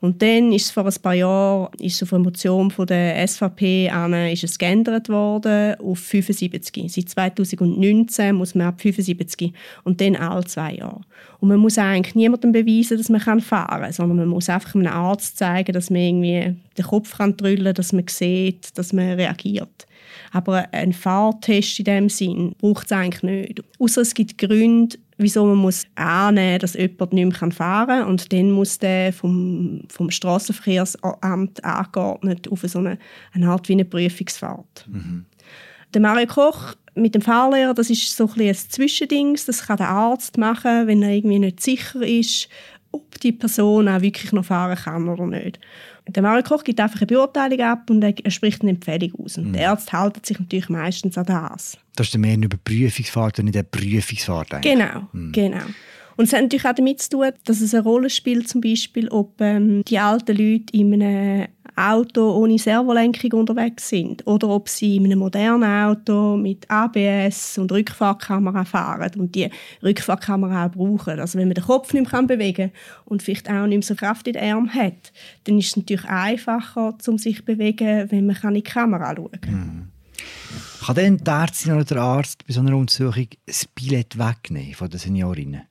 Und 0.01 0.23
dann 0.23 0.53
ist 0.53 0.67
es 0.67 0.71
vor 0.71 0.87
ein 0.87 0.95
paar 1.03 1.15
Jahren 1.15 1.69
ist 1.81 2.01
auf 2.03 2.13
eine 2.13 2.23
Motion 2.23 2.71
von 2.71 2.87
der 2.87 3.27
SVP 3.27 3.91
an, 3.91 4.15
ist 4.29 4.45
es 4.45 4.57
geändert 4.57 5.09
worden 5.09 5.75
auf 5.81 5.99
75. 5.99 6.85
Seit 6.87 7.09
2019 7.09 8.35
muss 8.35 8.55
man 8.55 8.69
ab 8.69 8.81
75 8.81 9.53
und 9.83 10.01
dann 10.01 10.15
alle 10.15 10.45
zwei 10.45 10.75
Jahre. 10.75 11.01
Und 11.41 11.49
man 11.49 11.59
muss 11.59 11.79
eigentlich 11.79 12.15
niemandem 12.15 12.53
beweisen, 12.53 12.97
dass 12.97 13.09
man 13.09 13.21
fahren 13.21 13.43
kann, 13.83 13.93
sondern 13.93 14.19
man 14.19 14.29
muss 14.29 14.49
einfach 14.49 14.77
einem 14.77 14.87
Arzt 14.87 15.37
zeigen, 15.37 15.73
dass 15.73 15.91
man 15.91 16.01
irgendwie 16.01 16.55
den 16.77 16.85
Kopf 16.85 17.17
kann 17.17 17.37
drüllen 17.37 17.75
dass 17.75 17.93
man 17.93 18.07
sieht, 18.07 18.79
dass 18.79 18.93
man 18.93 19.15
reagiert. 19.15 19.88
Aber 20.33 20.67
ein 20.73 20.93
Fahrtest 20.93 21.79
in 21.79 21.85
dem 21.85 22.09
Sinn 22.09 22.55
braucht 22.59 22.87
es 22.87 22.93
eigentlich 22.93 23.23
nicht. 23.23 23.63
Außer 23.79 24.03
es 24.03 24.15
gibt 24.15 24.39
Gründe, 24.39 24.99
wieso 25.17 25.45
man 25.45 25.57
muss 25.57 25.87
annehmen 25.95 26.59
dass 26.59 26.75
jemand 26.75 27.13
nicht 27.13 27.41
mehr 27.41 27.51
fahren 27.51 27.89
kann. 27.89 28.09
Und 28.09 28.33
dann 28.33 28.51
muss 28.51 28.79
der 28.79 29.13
vom, 29.13 29.83
vom 29.89 30.11
Strassenverkehrsamt 30.11 31.65
angeordnet 31.65 32.51
auf 32.51 32.63
so 32.63 32.79
eine, 32.79 32.99
eine 33.33 33.49
Art 33.49 33.69
wie 33.69 33.75
eine 33.75 33.85
Prüfungsfahrt. 33.85 34.89
Der 35.95 36.01
Mario 36.01 36.27
Koch 36.27 36.75
mit 36.95 37.15
dem 37.15 37.23
Fahrlehrer, 37.23 37.75
das 37.75 37.91
ist 37.91 38.17
so 38.17 38.29
ein, 38.37 38.43
ein 38.43 38.55
Zwischending. 38.55 39.39
Das 39.47 39.67
kann 39.67 39.77
der 39.79 39.89
Arzt 39.89 40.37
machen, 40.37 40.87
wenn 40.87 41.03
er 41.03 41.11
irgendwie 41.11 41.39
nicht 41.39 41.61
sicher 41.61 42.03
ist, 42.03 42.49
ob 42.93 43.19
die 43.21 43.33
Person 43.33 43.89
auch 43.89 44.01
wirklich 44.01 44.33
noch 44.33 44.45
fahren 44.45 44.77
kann 44.77 45.09
oder 45.09 45.27
nicht. 45.27 45.61
Der 46.09 46.23
Mario 46.23 46.43
Koch 46.43 46.65
gibt 46.65 46.81
einfach 46.81 47.01
eine 47.01 47.07
Beurteilung 47.07 47.61
ab 47.61 47.91
und 47.91 48.03
er 48.03 48.31
spricht 48.31 48.63
eine 48.63 48.71
Empfehlung 48.71 49.13
aus. 49.25 49.37
Und 49.37 49.53
der 49.53 49.71
Arzt 49.71 49.93
hält 49.93 50.25
sich 50.25 50.39
natürlich 50.39 50.69
meistens 50.69 51.19
an 51.19 51.27
das. 51.27 51.79
Das 51.97 52.09
ist 52.09 52.19
mehr 52.19 52.33
eine 52.33 52.47
Überprüfungsfahrt 52.47 53.39
und 53.39 53.47
nicht 53.47 53.57
eine 53.57 53.65
Prüfungsfahrt. 53.65 54.55
Eigentlich. 54.55 54.73
Genau, 54.75 55.09
genau. 55.33 55.65
Und 56.17 56.25
es 56.25 56.33
hat 56.33 56.43
natürlich 56.43 56.65
auch 56.65 56.75
damit 56.75 57.01
zu 57.01 57.11
tun, 57.11 57.31
dass 57.45 57.61
es 57.61 57.75
eine 57.75 57.85
Rolle 57.85 58.11
spielt, 58.11 58.49
zum 58.49 58.61
Beispiel, 58.61 59.09
ob 59.09 59.41
ähm, 59.41 59.85
die 59.85 60.01
alten 60.01 60.37
Leute 60.37 60.77
in 60.77 60.95
einem 60.95 61.47
Auto 61.79 62.33
ohne 62.33 62.59
Servolenkung 62.59 63.33
unterwegs 63.39 63.89
sind 63.89 64.27
oder 64.27 64.49
ob 64.49 64.69
sie 64.69 64.97
in 64.97 65.05
einem 65.05 65.21
modernen 65.21 65.65
Auto 65.65 66.37
mit 66.37 66.69
ABS 66.69 67.59
und 67.59 67.71
Rückfahrkamera 67.71 68.65
fahren 68.65 69.13
und 69.19 69.35
die 69.35 69.49
Rückfahrkamera 69.83 70.67
auch 70.67 70.71
brauchen. 70.71 71.21
Also 71.21 71.39
wenn 71.39 71.49
man 71.49 71.55
den 71.55 71.65
Kopf 71.65 71.93
nicht 71.93 72.13
mehr 72.13 72.23
bewegen 72.25 72.73
kann 72.73 72.81
und 73.05 73.23
vielleicht 73.23 73.49
auch 73.49 73.67
nicht 73.67 73.79
mehr 73.79 73.83
so 73.83 73.95
Kraft 73.95 74.27
in 74.27 74.35
den 74.35 74.43
Arm 74.43 74.75
hat, 74.75 75.13
dann 75.45 75.59
ist 75.59 75.69
es 75.69 75.77
natürlich 75.77 76.05
einfacher, 76.05 76.97
um 77.07 77.19
sich 77.19 77.37
zu 77.39 77.45
bewegen, 77.45 78.11
wenn 78.11 78.27
man 78.27 78.37
in 78.43 78.55
die 78.55 78.63
Kamera 78.63 79.15
schauen 79.15 79.41
kann. 79.41 79.93
Kann 80.85 80.95
dann 80.95 81.17
die 81.19 81.31
Ärztin 81.31 81.73
oder 81.75 81.85
der 81.85 81.99
Arzt 81.99 82.47
bei 82.47 82.53
so 82.53 82.61
einer 82.61 82.77
Untersuchung 82.77 83.29
das 83.47 83.67
Billett 83.67 84.19
wegnehmen 84.19 84.75
von 84.75 84.89
den 84.89 84.99
Seniorinnen? 84.99 85.63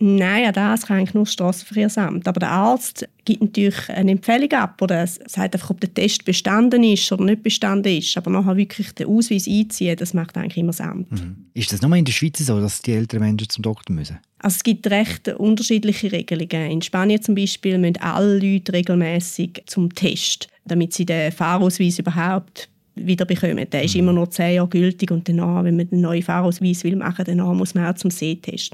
Nein, 0.00 0.44
ja, 0.44 0.52
das 0.52 0.86
kann 0.86 0.98
eigentlich 0.98 1.14
nur 1.14 1.24
das 1.24 1.32
Strassenverkehrsamt. 1.32 2.26
Aber 2.26 2.40
der 2.40 2.50
Arzt 2.50 3.08
gibt 3.24 3.42
natürlich 3.42 3.88
eine 3.88 4.12
Empfehlung 4.12 4.50
ab 4.52 4.82
oder 4.82 5.06
sagt 5.06 5.54
einfach, 5.54 5.70
ob 5.70 5.80
der 5.80 5.94
Test 5.94 6.24
bestanden 6.24 6.82
ist 6.82 7.10
oder 7.12 7.24
nicht 7.24 7.42
bestanden 7.42 7.96
ist. 7.96 8.16
Aber 8.16 8.30
nachher 8.30 8.56
wirklich 8.56 8.92
den 8.92 9.06
Ausweis 9.06 9.46
einziehen, 9.46 9.96
das 9.96 10.12
macht 10.12 10.36
eigentlich 10.36 10.56
immer 10.56 10.68
das 10.68 10.80
Amt. 10.80 11.12
Mhm. 11.12 11.46
Ist 11.54 11.72
das 11.72 11.80
nur 11.80 11.94
in 11.94 12.04
der 12.04 12.12
Schweiz 12.12 12.38
so, 12.38 12.60
dass 12.60 12.82
die 12.82 12.92
älteren 12.92 13.22
Menschen 13.22 13.48
zum 13.48 13.62
Doktor 13.62 13.94
müssen? 13.94 14.18
Also 14.38 14.56
es 14.56 14.64
gibt 14.64 14.86
recht 14.88 15.28
unterschiedliche 15.28 16.12
Regelungen. 16.12 16.70
In 16.70 16.82
Spanien 16.82 17.22
zum 17.22 17.34
Beispiel 17.34 17.78
müssen 17.78 17.98
alle 17.98 18.38
Leute 18.38 18.72
regelmäßig 18.72 19.62
zum 19.66 19.94
Test, 19.94 20.48
damit 20.64 20.92
sie 20.92 21.06
den 21.06 21.32
Fahrausweis 21.32 21.98
überhaupt 21.98 22.68
wieder 22.94 23.24
bekommen. 23.24 23.66
Der 23.70 23.82
ist 23.82 23.94
immer 23.96 24.12
noch 24.12 24.28
zehn 24.28 24.54
Jahre 24.54 24.68
gültig 24.68 25.10
und 25.10 25.28
danach, 25.28 25.64
wenn 25.64 25.76
man 25.76 25.88
einen 25.90 26.00
neuen 26.00 26.22
Fahrausweis 26.22 26.84
will 26.84 26.96
machen, 26.96 27.24
danach 27.26 27.52
muss 27.52 27.74
man 27.74 27.86
auch 27.86 27.94
zum 27.94 28.10
Sehtest. 28.10 28.72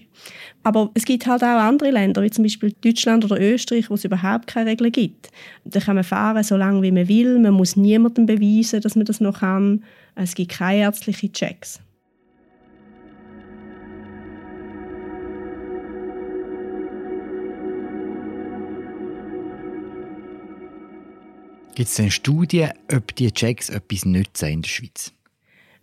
Aber 0.62 0.90
es 0.94 1.04
gibt 1.04 1.26
halt 1.26 1.42
auch 1.42 1.46
andere 1.46 1.90
Länder, 1.90 2.22
wie 2.22 2.30
zum 2.30 2.44
Beispiel 2.44 2.72
Deutschland 2.84 3.24
oder 3.24 3.40
Österreich, 3.40 3.88
wo 3.88 3.94
es 3.94 4.04
überhaupt 4.04 4.46
keine 4.46 4.70
Regeln 4.70 4.92
gibt. 4.92 5.30
Da 5.64 5.80
kann 5.80 5.94
man 5.94 6.04
fahren, 6.04 6.42
so 6.42 6.56
lange 6.56 6.82
wie 6.82 6.92
man 6.92 7.08
will. 7.08 7.38
Man 7.38 7.54
muss 7.54 7.76
niemandem 7.76 8.26
beweisen, 8.26 8.80
dass 8.80 8.96
man 8.96 9.06
das 9.06 9.20
noch 9.20 9.40
kann. 9.40 9.84
Es 10.14 10.34
gibt 10.34 10.52
keine 10.52 10.80
ärztlichen 10.80 11.32
Checks. 11.32 11.80
Gibt 21.74 21.88
es 21.88 21.94
denn 21.94 22.10
Studien, 22.10 22.70
ob 22.92 23.14
die 23.14 23.30
Checks 23.30 23.68
etwas 23.68 24.04
nützen 24.04 24.48
in 24.48 24.62
der 24.62 24.68
Schweiz? 24.68 25.12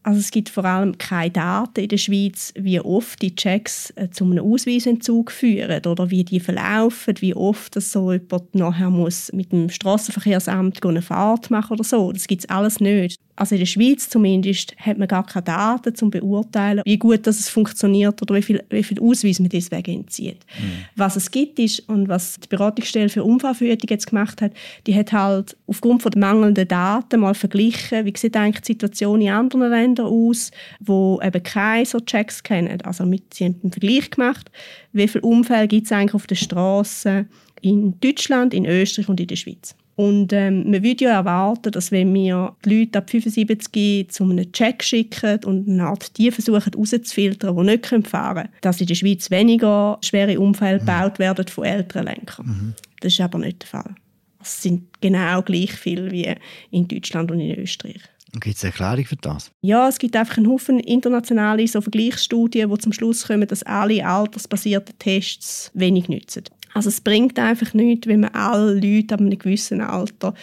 Also 0.03 0.19
es 0.19 0.31
gibt 0.31 0.47
vor 0.47 0.63
allem 0.63 0.97
keine 0.97 1.31
Daten 1.31 1.81
in 1.81 1.89
der 1.89 1.97
Schweiz, 1.97 2.53
wie 2.55 2.79
oft 2.79 3.21
die 3.21 3.35
Checks 3.35 3.91
äh, 3.97 4.09
zu 4.09 4.23
einem 4.23 4.39
Ausweisentzug 4.39 5.31
führen 5.31 5.85
oder 5.85 6.09
wie 6.09 6.23
die 6.23 6.39
verlaufen, 6.39 7.15
wie 7.19 7.33
oft 7.33 7.75
das 7.75 7.91
so 7.91 8.13
jemand 8.13 8.55
nachher 8.55 8.89
muss 8.89 9.33
mit 9.33 9.51
dem 9.51 9.69
Straßenverkehrsamt 9.69 10.85
eine 10.85 11.01
Fahrt 11.01 11.51
machen 11.51 11.73
oder 11.73 11.83
so. 11.83 12.13
Das 12.13 12.27
gibt 12.27 12.43
es 12.43 12.49
alles 12.49 12.79
nicht. 12.79 13.19
Also 13.37 13.55
in 13.55 13.59
der 13.59 13.65
Schweiz 13.67 14.09
zumindest 14.09 14.75
hat 14.77 14.97
man 14.97 15.07
gar 15.07 15.25
keine 15.25 15.43
Daten, 15.43 15.89
um 15.89 15.95
zu 15.95 16.09
beurteilen, 16.09 16.81
wie 16.83 16.97
gut 16.97 17.25
das 17.27 17.47
funktioniert 17.47 18.21
oder 18.21 18.35
wie 18.35 18.41
viel, 18.41 18.63
wie 18.69 18.83
viel 18.83 18.99
Ausweis 18.99 19.39
man 19.39 19.49
deswegen 19.49 19.99
entzieht. 19.99 20.45
Mhm. 20.59 20.85
Was 20.95 21.15
es 21.15 21.29
gibt 21.31 21.59
ist, 21.59 21.87
und 21.87 22.09
was 22.09 22.39
die 22.39 22.47
Beratungsstelle 22.47 23.09
für 23.09 23.23
Unfallverhütung 23.23 23.89
jetzt 23.89 24.07
gemacht 24.07 24.41
hat, 24.41 24.53
die 24.87 24.95
hat 24.95 25.13
halt 25.13 25.55
aufgrund 25.67 26.01
von 26.01 26.11
der 26.11 26.19
mangelnden 26.19 26.67
Daten 26.67 27.19
mal 27.19 27.35
verglichen, 27.35 28.05
wie 28.05 28.13
sieht 28.17 28.35
eigentlich 28.35 28.61
die 28.61 28.73
Situation 28.73 29.21
in 29.21 29.29
anderen 29.29 29.69
Ländern 29.69 30.07
aus, 30.07 30.51
wo 30.79 31.19
eben 31.23 31.43
keine 31.43 31.85
so 31.85 31.99
Checks 31.99 32.41
kennen. 32.41 32.81
Also 32.81 33.05
mit, 33.05 33.35
sie 33.35 33.45
haben 33.45 33.59
einen 33.61 33.71
Vergleich 33.71 34.09
gemacht, 34.09 34.49
wie 34.93 35.07
viele 35.07 35.21
Unfälle 35.21 35.67
gibt 35.67 35.85
es 35.85 35.91
eigentlich 35.91 36.15
auf 36.15 36.25
der 36.25 36.35
Straße 36.35 37.27
in 37.61 37.99
Deutschland, 37.99 38.53
in 38.53 38.65
Österreich 38.65 39.09
und 39.09 39.19
in 39.19 39.27
der 39.27 39.35
Schweiz. 39.35 39.75
Und 39.97 40.31
ähm, 40.31 40.69
man 40.69 40.83
würde 40.83 41.05
ja 41.05 41.11
erwarten, 41.13 41.71
dass 41.71 41.91
wenn 41.91 42.13
wir 42.13 42.55
die 42.63 42.81
Leute 42.81 42.99
ab 42.99 43.09
75 43.09 44.09
zu 44.11 44.25
einem 44.25 44.51
Check 44.51 44.83
schicken 44.83 45.43
und 45.43 45.67
eine 45.67 45.85
Art 45.85 46.15
die 46.19 46.29
versuchen 46.29 46.61
herauszufiltern, 46.61 47.57
die 47.57 47.63
nicht 47.63 48.07
fahren 48.07 48.35
können, 48.35 48.49
dass 48.61 48.79
in 48.79 48.85
der 48.85 48.93
Schweiz 48.93 49.31
weniger 49.31 49.97
schwere 50.03 50.39
Unfälle 50.39 50.75
mhm. 50.75 50.85
gebaut 50.85 51.17
werden 51.17 51.47
von 51.47 51.65
älteren 51.65 52.05
Lenkern. 52.05 52.45
Mhm. 52.45 52.73
Das 52.99 53.13
ist 53.13 53.21
aber 53.21 53.39
nicht 53.39 53.63
der 53.63 53.69
Fall. 53.69 53.95
Es 54.39 54.61
sind 54.61 54.83
genau 55.01 55.41
gleich 55.41 55.73
viele 55.73 56.11
wie 56.11 56.31
in 56.69 56.87
Deutschland 56.87 57.31
und 57.31 57.39
in 57.39 57.57
Österreich. 57.57 58.01
Gibt 58.33 58.57
es 58.57 58.63
eine 58.63 58.73
Erklärung 58.73 59.05
für 59.05 59.15
das? 59.15 59.51
Ja, 59.61 59.87
es 59.87 59.97
gibt 59.97 60.15
einfach 60.15 60.37
einen 60.37 60.47
Haufen 60.47 60.79
internationale 60.79 61.67
so 61.67 61.81
Vergleichsstudien, 61.81 62.69
die 62.69 62.77
zum 62.77 62.93
Schluss 62.93 63.25
kommen, 63.25 63.47
dass 63.47 63.63
alle 63.63 64.05
altersbasierten 64.05 64.99
Tests 64.99 65.71
wenig 65.73 66.07
nützen. 66.07 66.43
Also 66.73 66.89
es 66.89 67.01
bringt 67.01 67.39
einfach 67.39 67.73
nichts, 67.73 68.07
wenn 68.07 68.21
man 68.21 68.33
alle 68.33 68.73
Leute 68.73 69.13
ab 69.13 69.21
einem 69.21 69.37
gewissen 69.37 69.81
Alter 69.81 70.33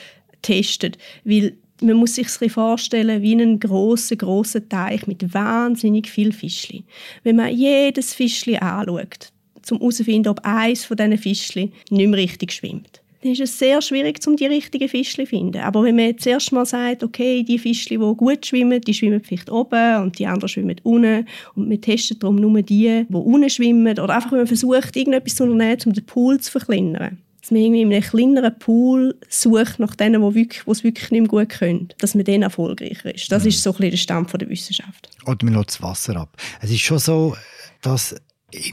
testet, 0.42 0.98
weil 1.24 1.56
man 1.80 1.96
muss 1.96 2.14
sich 2.14 2.28
vorstellen 2.52 3.22
wie 3.22 3.32
einen 3.32 3.60
großen 3.60 4.16
großen 4.16 4.68
Teich 4.68 5.06
mit 5.06 5.34
wahnsinnig 5.34 6.08
viel 6.08 6.32
Fischli. 6.32 6.84
Wenn 7.22 7.36
man 7.36 7.54
jedes 7.54 8.14
Fischli 8.14 8.56
anschaut, 8.56 9.32
um 9.70 9.78
herauszufinden, 9.78 10.30
ob 10.30 10.40
eins 10.44 10.84
von 10.84 10.96
diesen 10.96 11.18
Fischli 11.18 11.72
nicht 11.90 12.08
mehr 12.08 12.18
richtig 12.18 12.52
schwimmt, 12.52 13.00
dann 13.24 13.32
ist 13.32 13.40
es 13.40 13.58
sehr 13.58 13.80
schwierig, 13.80 14.20
um 14.26 14.36
die 14.36 14.44
richtigen 14.44 14.86
Fischli 14.86 15.24
zu 15.24 15.30
finden. 15.30 15.62
Aber 15.62 15.82
wenn 15.82 15.96
man 15.96 16.06
jetzt 16.06 16.26
erst 16.26 16.52
mal 16.52 16.66
sagt, 16.66 17.02
okay, 17.02 17.42
die 17.42 17.58
Fischli, 17.58 17.96
die 17.96 18.14
gut 18.16 18.44
schwimmen, 18.44 18.82
die 18.82 18.92
schwimmen 18.92 19.22
vielleicht 19.24 19.50
oben 19.50 20.02
und 20.02 20.18
die 20.18 20.26
anderen 20.26 20.48
schwimmen 20.48 20.76
unten 20.82 21.26
und 21.54 21.68
man 21.68 21.80
testet 21.80 22.22
darum 22.22 22.36
nur 22.36 22.60
die, 22.60 23.06
die 23.08 23.14
unten 23.14 23.48
schwimmen 23.48 23.98
oder 23.98 24.14
einfach, 24.14 24.30
wenn 24.30 24.40
man 24.40 24.46
versucht, 24.46 24.94
irgendetwas 24.94 25.36
zu 25.36 25.44
unternehmen, 25.44 25.78
um 25.86 25.92
den 25.94 26.04
Pool 26.04 26.38
zu 26.38 26.52
verkleinern. 26.52 27.18
Dass 27.40 27.50
man 27.50 27.60
irgendwie 27.60 27.82
in 27.82 27.92
einem 27.92 28.02
kleineren 28.02 28.58
Pool 28.58 29.18
sucht 29.28 29.78
nach 29.78 29.94
denen, 29.94 30.20
die 30.20 30.34
wirklich, 30.34 30.66
es 30.66 30.84
wirklich 30.84 31.10
nicht 31.10 31.20
mehr 31.20 31.28
gut 31.28 31.48
können. 31.48 31.88
Dass 31.98 32.14
man 32.14 32.24
dann 32.24 32.42
erfolgreicher 32.42 33.14
ist. 33.14 33.32
Das 33.32 33.42
mhm. 33.42 33.48
ist 33.50 33.62
so 33.62 33.70
ein 33.70 33.76
bisschen 33.76 33.90
der 33.90 33.96
Stand 33.96 34.40
der 34.40 34.48
Wissenschaft. 34.48 35.08
Oder 35.26 35.44
man 35.44 35.54
lässt 35.54 35.70
das 35.70 35.82
Wasser 35.82 36.16
ab. 36.16 36.36
Es 36.60 36.70
ist 36.70 36.80
schon 36.80 36.98
so, 36.98 37.36
dass 37.82 38.14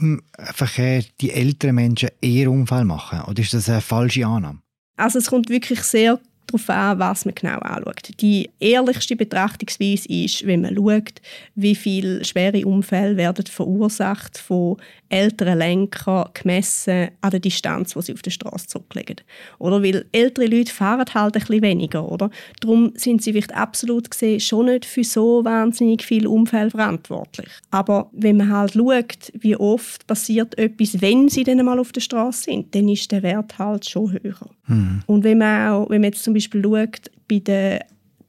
im 0.00 0.22
Verkehr 0.38 1.04
die 1.20 1.32
älteren 1.32 1.74
Menschen 1.74 2.10
eher 2.20 2.50
Unfall 2.50 2.84
machen? 2.84 3.22
Oder 3.22 3.42
ist 3.42 3.54
das 3.54 3.68
eine 3.68 3.80
falsche 3.80 4.26
Annahme? 4.26 4.60
Also 4.96 5.18
es 5.18 5.28
kommt 5.28 5.48
wirklich 5.48 5.82
sehr 5.82 6.20
darauf 6.52 6.70
an, 6.70 6.98
was 6.98 7.24
man 7.24 7.34
genau 7.34 7.58
anschaut. 7.58 8.10
Die 8.20 8.50
ehrlichste 8.60 9.16
Betrachtungsweise 9.16 10.08
ist, 10.08 10.46
wenn 10.46 10.62
man 10.62 10.76
schaut, 10.76 11.20
wie 11.54 11.74
viele 11.74 12.24
schwere 12.24 12.66
Unfälle 12.66 13.16
werden 13.16 13.46
verursacht 13.46 14.38
von 14.38 14.76
älteren 15.08 15.58
Lenkern 15.58 16.30
gemessen 16.32 17.08
an 17.20 17.30
der 17.30 17.40
Distanz, 17.40 17.92
die 17.92 18.02
sie 18.02 18.14
auf 18.14 18.22
der 18.22 18.30
Straße 18.30 18.66
zurücklegen. 18.66 19.16
Oder 19.58 19.82
weil 19.82 20.06
ältere 20.12 20.46
Leute 20.46 20.72
fahren 20.72 21.04
halt 21.12 21.36
ein 21.36 21.40
bisschen 21.40 21.62
weniger, 21.62 22.10
oder? 22.10 22.30
Darum 22.60 22.92
sind 22.94 23.22
sie 23.22 23.32
vielleicht 23.32 23.54
absolut 23.54 24.10
gesehen 24.10 24.40
schon 24.40 24.66
nicht 24.66 24.86
für 24.86 25.04
so 25.04 25.44
wahnsinnig 25.44 26.02
viele 26.02 26.30
Unfälle 26.30 26.70
verantwortlich. 26.70 27.48
Aber 27.70 28.08
wenn 28.12 28.38
man 28.38 28.50
halt 28.50 28.72
schaut, 28.72 29.32
wie 29.34 29.56
oft 29.56 30.06
passiert 30.06 30.56
etwas, 30.58 31.00
wenn 31.02 31.28
sie 31.28 31.44
dann 31.44 31.64
mal 31.64 31.78
auf 31.78 31.92
der 31.92 32.00
Straße 32.00 32.44
sind, 32.44 32.74
dann 32.74 32.88
ist 32.88 33.12
der 33.12 33.22
Wert 33.22 33.58
halt 33.58 33.88
schon 33.88 34.12
höher. 34.12 34.50
Mhm. 34.66 35.02
Und 35.06 35.24
wenn 35.24 35.38
man 35.38 35.70
auch, 35.70 35.90
wenn 35.90 36.00
man 36.00 36.10
jetzt 36.10 36.24
zum 36.24 36.34
Beispiel 36.34 36.41
schaut, 36.42 37.10
bei 37.28 37.38
den 37.38 37.80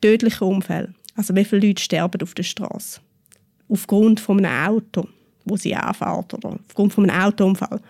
tödlichen 0.01 0.47
Unfällen, 0.47 0.95
also 1.15 1.35
wie 1.35 1.45
viele 1.45 1.67
Leute 1.67 1.81
sterben 1.81 2.21
auf 2.21 2.33
der 2.33 2.43
Straße 2.43 2.99
aufgrund 3.73 4.19
von 4.19 4.43
einem 4.45 4.75
Auto, 4.75 5.07
wo 5.45 5.57
sie 5.57 5.75
anfährt 5.75 6.33
oder 6.33 6.59
aufgrund 6.67 6.93
von 6.93 7.09
einem 7.09 7.21
Autounfall, 7.21 7.81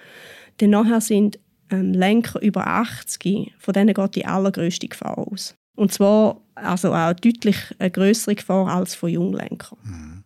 dann 0.57 0.69
nachher 0.71 1.01
sind 1.01 1.39
ähm, 1.69 1.93
Lenker 1.93 2.41
über 2.41 2.65
80, 2.65 3.53
von 3.57 3.73
denen 3.73 3.93
geht 3.93 4.15
die 4.15 4.25
allergrößte 4.25 4.87
Gefahr 4.87 5.17
aus. 5.17 5.55
Und 5.75 5.91
zwar 5.91 6.41
also 6.55 6.93
auch 6.93 7.13
deutlich 7.13 7.57
eine 7.79 7.91
größere 7.91 8.35
Gefahr 8.35 8.67
als 8.67 8.95
von 8.95 9.09
Junglenkern. 9.09 9.77
Mhm. 9.83 10.23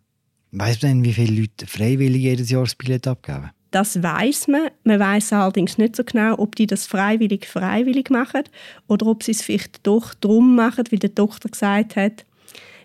Weißt 0.52 0.84
du 0.84 0.88
denn, 0.88 1.04
wie 1.04 1.14
viele 1.14 1.42
Leute 1.42 1.68
freiwillig 1.68 2.22
jedes 2.22 2.50
Jahr 2.50 2.64
das 2.64 2.76
Billett 2.76 3.08
abgeben? 3.08 3.50
Das 3.72 4.02
weiß 4.02 4.48
man. 4.48 4.70
Man 4.84 5.00
weiß 5.00 5.34
allerdings 5.34 5.78
nicht 5.78 5.96
so 5.96 6.04
genau, 6.04 6.38
ob 6.40 6.56
die 6.56 6.68
das 6.68 6.86
freiwillig 6.86 7.46
freiwillig 7.46 8.10
machen 8.10 8.44
oder 8.88 9.08
ob 9.08 9.24
sie 9.24 9.32
es 9.32 9.42
vielleicht 9.42 9.86
doch 9.86 10.14
drum 10.14 10.56
machen, 10.56 10.86
wie 10.90 10.98
der 10.98 11.10
Doktor 11.10 11.50
gesagt 11.50 11.96
hat. 11.96 12.26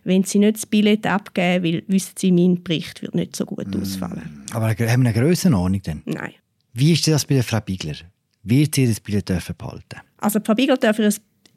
Wenn 0.04 0.24
sie 0.24 0.40
nicht 0.40 0.56
das 0.56 0.66
Billett 0.66 1.06
abgeben, 1.06 1.64
weil 1.64 1.82
wissen 1.86 2.14
sie, 2.16 2.32
mein 2.32 2.62
Bericht 2.62 3.02
wird 3.02 3.14
nicht 3.14 3.36
so 3.36 3.46
gut 3.46 3.72
mm. 3.72 3.80
ausfallen. 3.80 4.44
Aber 4.52 4.68
haben 4.68 4.78
wir 4.78 4.92
eine 4.92 5.12
Grössenordnung 5.12 5.82
denn? 5.82 6.02
Nein. 6.06 6.32
Wie 6.72 6.92
ist 6.92 7.06
das 7.06 7.24
bei 7.24 7.34
der 7.34 7.44
Frau 7.44 7.60
Bigler? 7.60 7.94
Wird 8.42 8.74
sie 8.74 8.88
das 8.88 8.98
Billett 8.98 9.26
behalten? 9.26 10.00
Also 10.18 10.40
Frau 10.44 10.54
Bigler 10.54 10.76
darf 10.76 10.98
ihr 10.98 11.12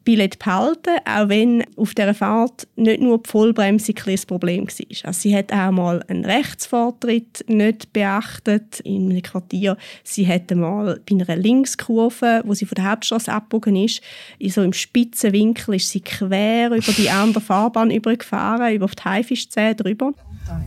Billett 0.06 0.40
behalten, 0.40 0.98
auch 1.06 1.30
wenn 1.30 1.64
auf 1.76 1.94
dieser 1.94 2.14
Fahrt 2.14 2.68
nicht 2.76 3.02
nur 3.02 3.22
die 3.22 3.30
Vollbremse 3.30 3.94
ein 3.94 4.20
Problem 4.28 4.68
war. 4.68 5.08
Also 5.08 5.20
sie 5.20 5.36
hat 5.36 5.52
auch 5.52 5.72
mal 5.72 6.04
einen 6.08 6.24
Rechtsvortritt 6.24 7.44
nicht 7.48 7.92
beachtet 7.92 8.80
in 8.82 9.10
einem 9.10 9.22
Quartier. 9.22 9.78
Sie 10.04 10.28
hat 10.28 10.52
mal 10.52 11.02
bei 11.10 11.16
einer 11.16 11.36
Linkskurve, 11.36 12.44
wo 12.46 12.54
sie 12.54 12.66
von 12.66 12.76
der 12.76 12.92
Hauptstraße 12.92 13.34
abgebogen 13.34 13.76
ist, 13.76 14.02
in 14.40 14.52
so 14.52 14.62
im 14.62 14.74
spitzen 14.74 15.34
Winkel 15.34 15.76
ist 15.76 15.90
sie 15.90 16.02
quer 16.02 16.72
über 16.72 16.92
die 16.94 17.10
andere 17.10 17.42
Fahrbahn 17.42 17.92
übergefahren, 17.92 18.74
über 18.74 18.88
die 18.88 19.04
Haifischzähne 19.04 19.76
drüber. 19.76 20.14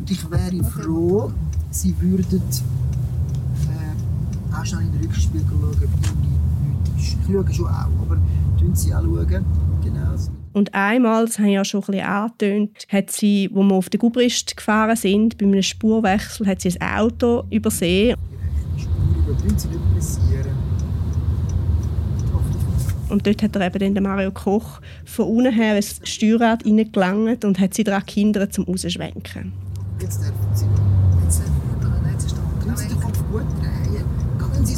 Ich 0.08 0.28
wäre 0.30 0.64
froh, 0.64 1.32
Sie 1.70 1.94
würden 2.00 2.42
äh, 3.68 4.56
auch 4.56 4.64
schnell 4.64 4.82
in 4.82 4.92
den 4.92 5.02
Rückspiegel 5.02 5.46
schauen, 5.48 5.64
ob 5.64 5.82
irgendwie 5.82 6.28
nichts 6.96 7.12
ist. 7.12 7.18
Ich 7.20 7.26
schaue 7.26 7.54
schon 7.54 7.66
auch, 7.66 8.02
aber 8.02 8.18
Sie 8.74 8.94
auch. 8.94 9.02
Schauen. 9.02 9.44
Genau. 9.82 10.14
Und 10.52 10.74
einmal, 10.74 11.26
das 11.26 11.38
habe 11.38 11.48
ich 11.48 11.54
ja 11.54 11.64
schon 11.64 11.82
ein 11.82 11.86
bisschen 11.86 12.06
angetönt, 12.06 12.70
hat 12.88 13.10
sie, 13.10 13.48
wo 13.52 13.62
wir 13.62 13.74
auf 13.74 13.88
der 13.90 14.00
Gubrist 14.00 14.56
gefahren 14.56 14.96
sind, 14.96 15.38
bei 15.38 15.46
einem 15.46 15.62
Spurwechsel, 15.62 16.46
hat 16.46 16.60
sie 16.60 16.80
ein 16.80 16.98
Auto 16.98 17.44
übersehen. 17.50 18.16
Spur 18.76 18.90
über 19.28 19.58
Sie 19.58 19.68
nicht 19.68 19.94
passieren. 19.94 20.58
Und 23.08 23.26
dort 23.26 23.42
hat 23.42 23.56
er 23.56 23.66
eben 23.66 23.78
dann 23.78 23.94
den 23.94 24.02
Mario 24.02 24.30
Koch 24.30 24.80
von 25.04 25.26
unten 25.26 25.52
her 25.52 25.76
ins 25.76 26.00
Steuerrad 26.04 26.66
reingelangt 26.66 27.44
und 27.44 27.58
hat 27.58 27.74
sie 27.74 27.84
daran 27.84 28.02
gehindert, 28.06 28.52
zum 28.52 28.64
Rausschwenken. 28.64 29.52
Jetzt 30.00 30.20
dürfen 30.20 30.34
Sie. 30.52 30.66
Jetzt 31.24 31.40
äh, 31.40 32.10
jetzt 32.12 32.24
ist 32.26 32.36
Sie 32.76 32.88
der 32.88 32.96
Kopf 32.98 33.18
gut 33.30 33.42
drehen. 33.60 34.04
Gerade 34.38 34.54
wenn 34.54 34.66
Sie 34.66 34.74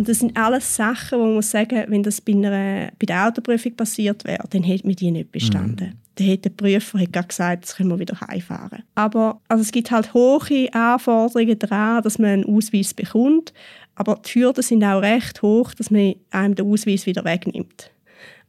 Und 0.00 0.08
das 0.08 0.20
sind 0.20 0.34
alles 0.34 0.76
Sachen, 0.76 1.18
wo 1.18 1.24
man 1.26 1.34
muss 1.34 1.50
sagen, 1.50 1.84
wenn 1.88 2.02
das 2.02 2.22
bei, 2.22 2.32
einer, 2.32 2.90
bei 2.98 3.04
der 3.04 3.28
Autoprüfung 3.28 3.76
passiert 3.76 4.24
wäre, 4.24 4.42
dann 4.48 4.62
hätte 4.62 4.86
man 4.86 4.96
die 4.96 5.10
nicht 5.10 5.30
bestanden. 5.30 5.92
Dann 6.14 6.26
hätte 6.26 6.48
der 6.48 6.56
Prüfer 6.56 7.04
gerade 7.04 7.28
gesagt, 7.28 7.64
jetzt 7.66 7.76
können 7.76 7.90
wir 7.90 7.98
wieder 7.98 8.18
heimfahren. 8.18 8.82
Aber 8.94 9.42
also 9.46 9.60
es 9.60 9.70
gibt 9.72 9.90
halt 9.90 10.14
hohe 10.14 10.72
Anforderungen 10.72 11.58
daran, 11.58 12.02
dass 12.02 12.18
man 12.18 12.30
einen 12.30 12.44
Ausweis 12.46 12.94
bekommt. 12.94 13.52
Aber 13.94 14.18
die 14.24 14.40
Hürden 14.40 14.62
sind 14.62 14.82
auch 14.84 15.02
recht 15.02 15.42
hoch, 15.42 15.74
dass 15.74 15.90
man 15.90 16.14
einem 16.30 16.54
den 16.54 16.72
Ausweis 16.72 17.04
wieder 17.04 17.26
wegnimmt. 17.26 17.90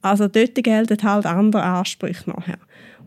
Also 0.02 0.28
dort 0.28 0.56
gelten 0.56 1.04
halt 1.04 1.26
andere 1.26 1.64
Ansprüche 1.64 2.30
nachher. 2.30 2.58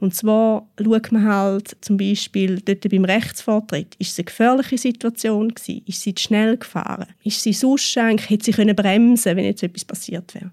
Und 0.01 0.15
zwar 0.15 0.69
schaut 0.83 1.13
man 1.13 1.25
halt 1.25 1.77
zum 1.81 1.97
Beispiel 1.97 2.61
dort 2.61 2.89
beim 2.89 3.05
Rechtsvortritt, 3.05 3.95
ist 3.99 4.13
es 4.13 4.19
eine 4.19 4.25
gefährliche 4.25 4.79
Situation 4.79 5.49
gewesen? 5.49 5.83
Ist 5.87 6.03
sie 6.03 6.15
zu 6.15 6.25
schnell 6.25 6.57
gefahren? 6.57 7.07
Ist 7.23 7.43
sie 7.43 7.53
sonst 7.53 7.97
eigentlich, 7.97 8.31
hätte 8.31 8.45
sie 8.45 8.53
können 8.53 8.77
bremsen 8.77 9.37
wenn 9.37 9.45
jetzt 9.45 9.63
etwas 9.63 9.85
passiert 9.85 10.35
wäre? 10.35 10.51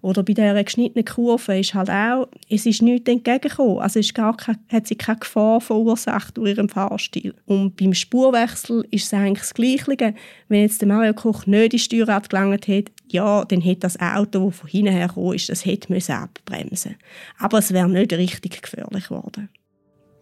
Oder 0.00 0.22
bei 0.22 0.32
dieser 0.32 0.62
geschnittenen 0.62 1.04
Kurve 1.04 1.58
ist 1.58 1.74
halt 1.74 1.90
auch, 1.90 2.28
es 2.48 2.66
ist 2.66 2.82
nichts 2.82 3.10
entgegengekommen. 3.10 3.78
Also 3.78 3.98
es 3.98 4.06
ist 4.06 4.14
gar 4.14 4.36
keine, 4.36 4.58
hat 4.68 4.86
sie 4.86 4.94
keine 4.94 5.18
Gefahr 5.18 5.60
verursacht 5.60 6.36
durch 6.36 6.50
ihren 6.56 6.68
Fahrstil. 6.68 7.34
Und 7.46 7.76
beim 7.76 7.94
Spurwechsel 7.94 8.86
ist 8.90 9.06
es 9.06 9.14
eigentlich 9.14 9.40
das 9.40 9.54
Gleiche. 9.54 10.14
Wenn 10.48 10.60
jetzt 10.62 10.80
der 10.80 10.88
Mario 10.88 11.14
Koch 11.14 11.46
nicht 11.46 11.72
ins 11.72 11.82
Steuerrad 11.82 12.30
gelangt 12.30 12.68
hätte, 12.68 12.92
ja, 13.08 13.44
dann 13.44 13.60
hätte 13.60 13.80
das 13.80 13.98
Auto, 13.98 14.46
das 14.46 14.56
von 14.56 14.70
hinten 14.70 14.92
her 14.92 15.12
ist, 15.34 15.48
das 15.48 15.64
hätte 15.64 15.92
müssen 15.92 16.12
abbremsen 16.12 16.96
Aber 17.38 17.58
es 17.58 17.72
wäre 17.72 17.88
nicht 17.88 18.12
richtig 18.12 18.62
gefährlich 18.62 19.08
geworden. 19.08 19.48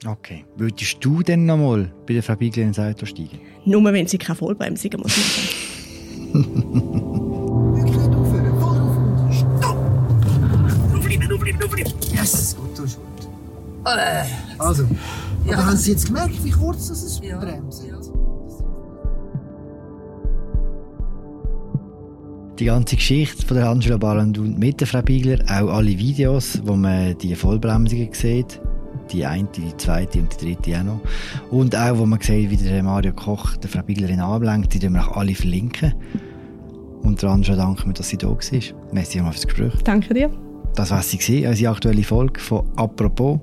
Okay. 0.07 0.45
Würdest 0.57 0.99
du 1.01 1.23
denn 1.23 1.47
noch 1.47 1.57
mal 1.57 1.93
bei 2.07 2.15
der 2.15 2.23
Frau 2.23 2.37
Biegler 2.37 2.65
ins 2.65 2.79
Auto 2.79 3.07
steigen? 3.07 3.41
Nur 3.65 3.85
wenn 3.85 4.07
sie 4.07 4.19
keine 4.19 4.37
Vollbremsungen 4.37 5.01
muss 5.01 5.17
machen 5.17 6.45
Wirklich 6.45 7.31
Yes, 12.33 12.57
gut, 12.57 12.77
du 12.77 12.83
bist 12.83 12.97
gut. 12.99 13.29
Äh, 13.87 14.25
Also, 14.59 14.85
Ja. 15.47 15.55
aber 15.55 15.67
haben 15.67 15.77
Sie 15.77 15.93
jetzt 15.93 16.07
gemerkt, 16.07 16.43
wie 16.45 16.51
kurz 16.51 16.89
das 16.89 17.03
ist? 17.05 17.23
Ja. 17.23 17.39
Bremsen? 17.39 17.89
Ja. 17.89 17.97
Die 22.59 22.65
ganze 22.65 22.97
Geschichte 22.97 23.47
von 23.47 23.59
der 23.59 23.69
Angela 23.69 23.99
Balandun 23.99 24.59
mit 24.59 24.81
der 24.81 24.87
Frau 24.87 25.03
Biegler, 25.03 25.39
auch 25.45 25.69
alle 25.75 25.99
Videos, 25.99 26.61
wo 26.65 26.75
man 26.75 27.17
die 27.19 27.35
Vollbremsungen 27.35 28.09
sieht, 28.13 28.61
die 29.13 29.27
eine, 29.27 29.47
die 29.55 29.77
zweite 29.77 30.21
und 30.21 30.41
die 30.41 30.57
dritte 30.57 30.81
auch 30.81 30.85
noch. 30.85 31.01
Und 31.51 31.77
auch, 31.77 31.99
wo 31.99 32.07
man 32.07 32.21
sieht, 32.21 32.51
wie 32.51 32.57
der 32.57 32.83
Mario 32.83 33.13
Koch 33.13 33.57
der 33.59 33.69
Frau 33.69 33.83
Bieglerin 33.83 34.21
anlenkt, 34.21 34.73
die 34.75 34.81
wir 34.91 35.01
auch 35.07 35.19
alle 35.19 35.35
verlinken. 35.35 35.95
Und 37.03 37.21
der 37.23 37.31
Angela 37.31 37.57
danken 37.57 37.89
wir, 37.91 37.93
dass 37.95 38.09
sie 38.09 38.17
da 38.17 38.29
war. 38.29 38.39
Merci 38.93 39.19
für 39.19 39.25
das 39.27 39.47
Gespräch. 39.47 39.75
Danke 39.85 40.15
dir. 40.15 40.31
Das 40.77 40.91
war 40.91 41.03
sie 41.03 41.47
unsere 41.47 41.73
aktuelle 41.73 42.05
Folge 42.05 42.39
von 42.39 42.71
«Apropos» 42.77 43.41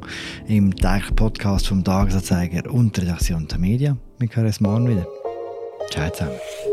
im 0.48 0.74
täglichen 0.76 1.16
Podcast 1.16 1.68
vom 1.68 1.84
Tagesanzeiger 1.84 2.72
und 2.72 2.96
der 2.96 3.06
Redaktion 3.06 3.48
der 3.48 3.58
Medien. 3.58 4.00
Wir 4.20 4.30
hören 4.32 4.46
uns 4.46 4.62
morgen 4.62 4.88
wieder. 4.88 5.08
Ciao 5.90 6.10
zusammen. 6.12 6.73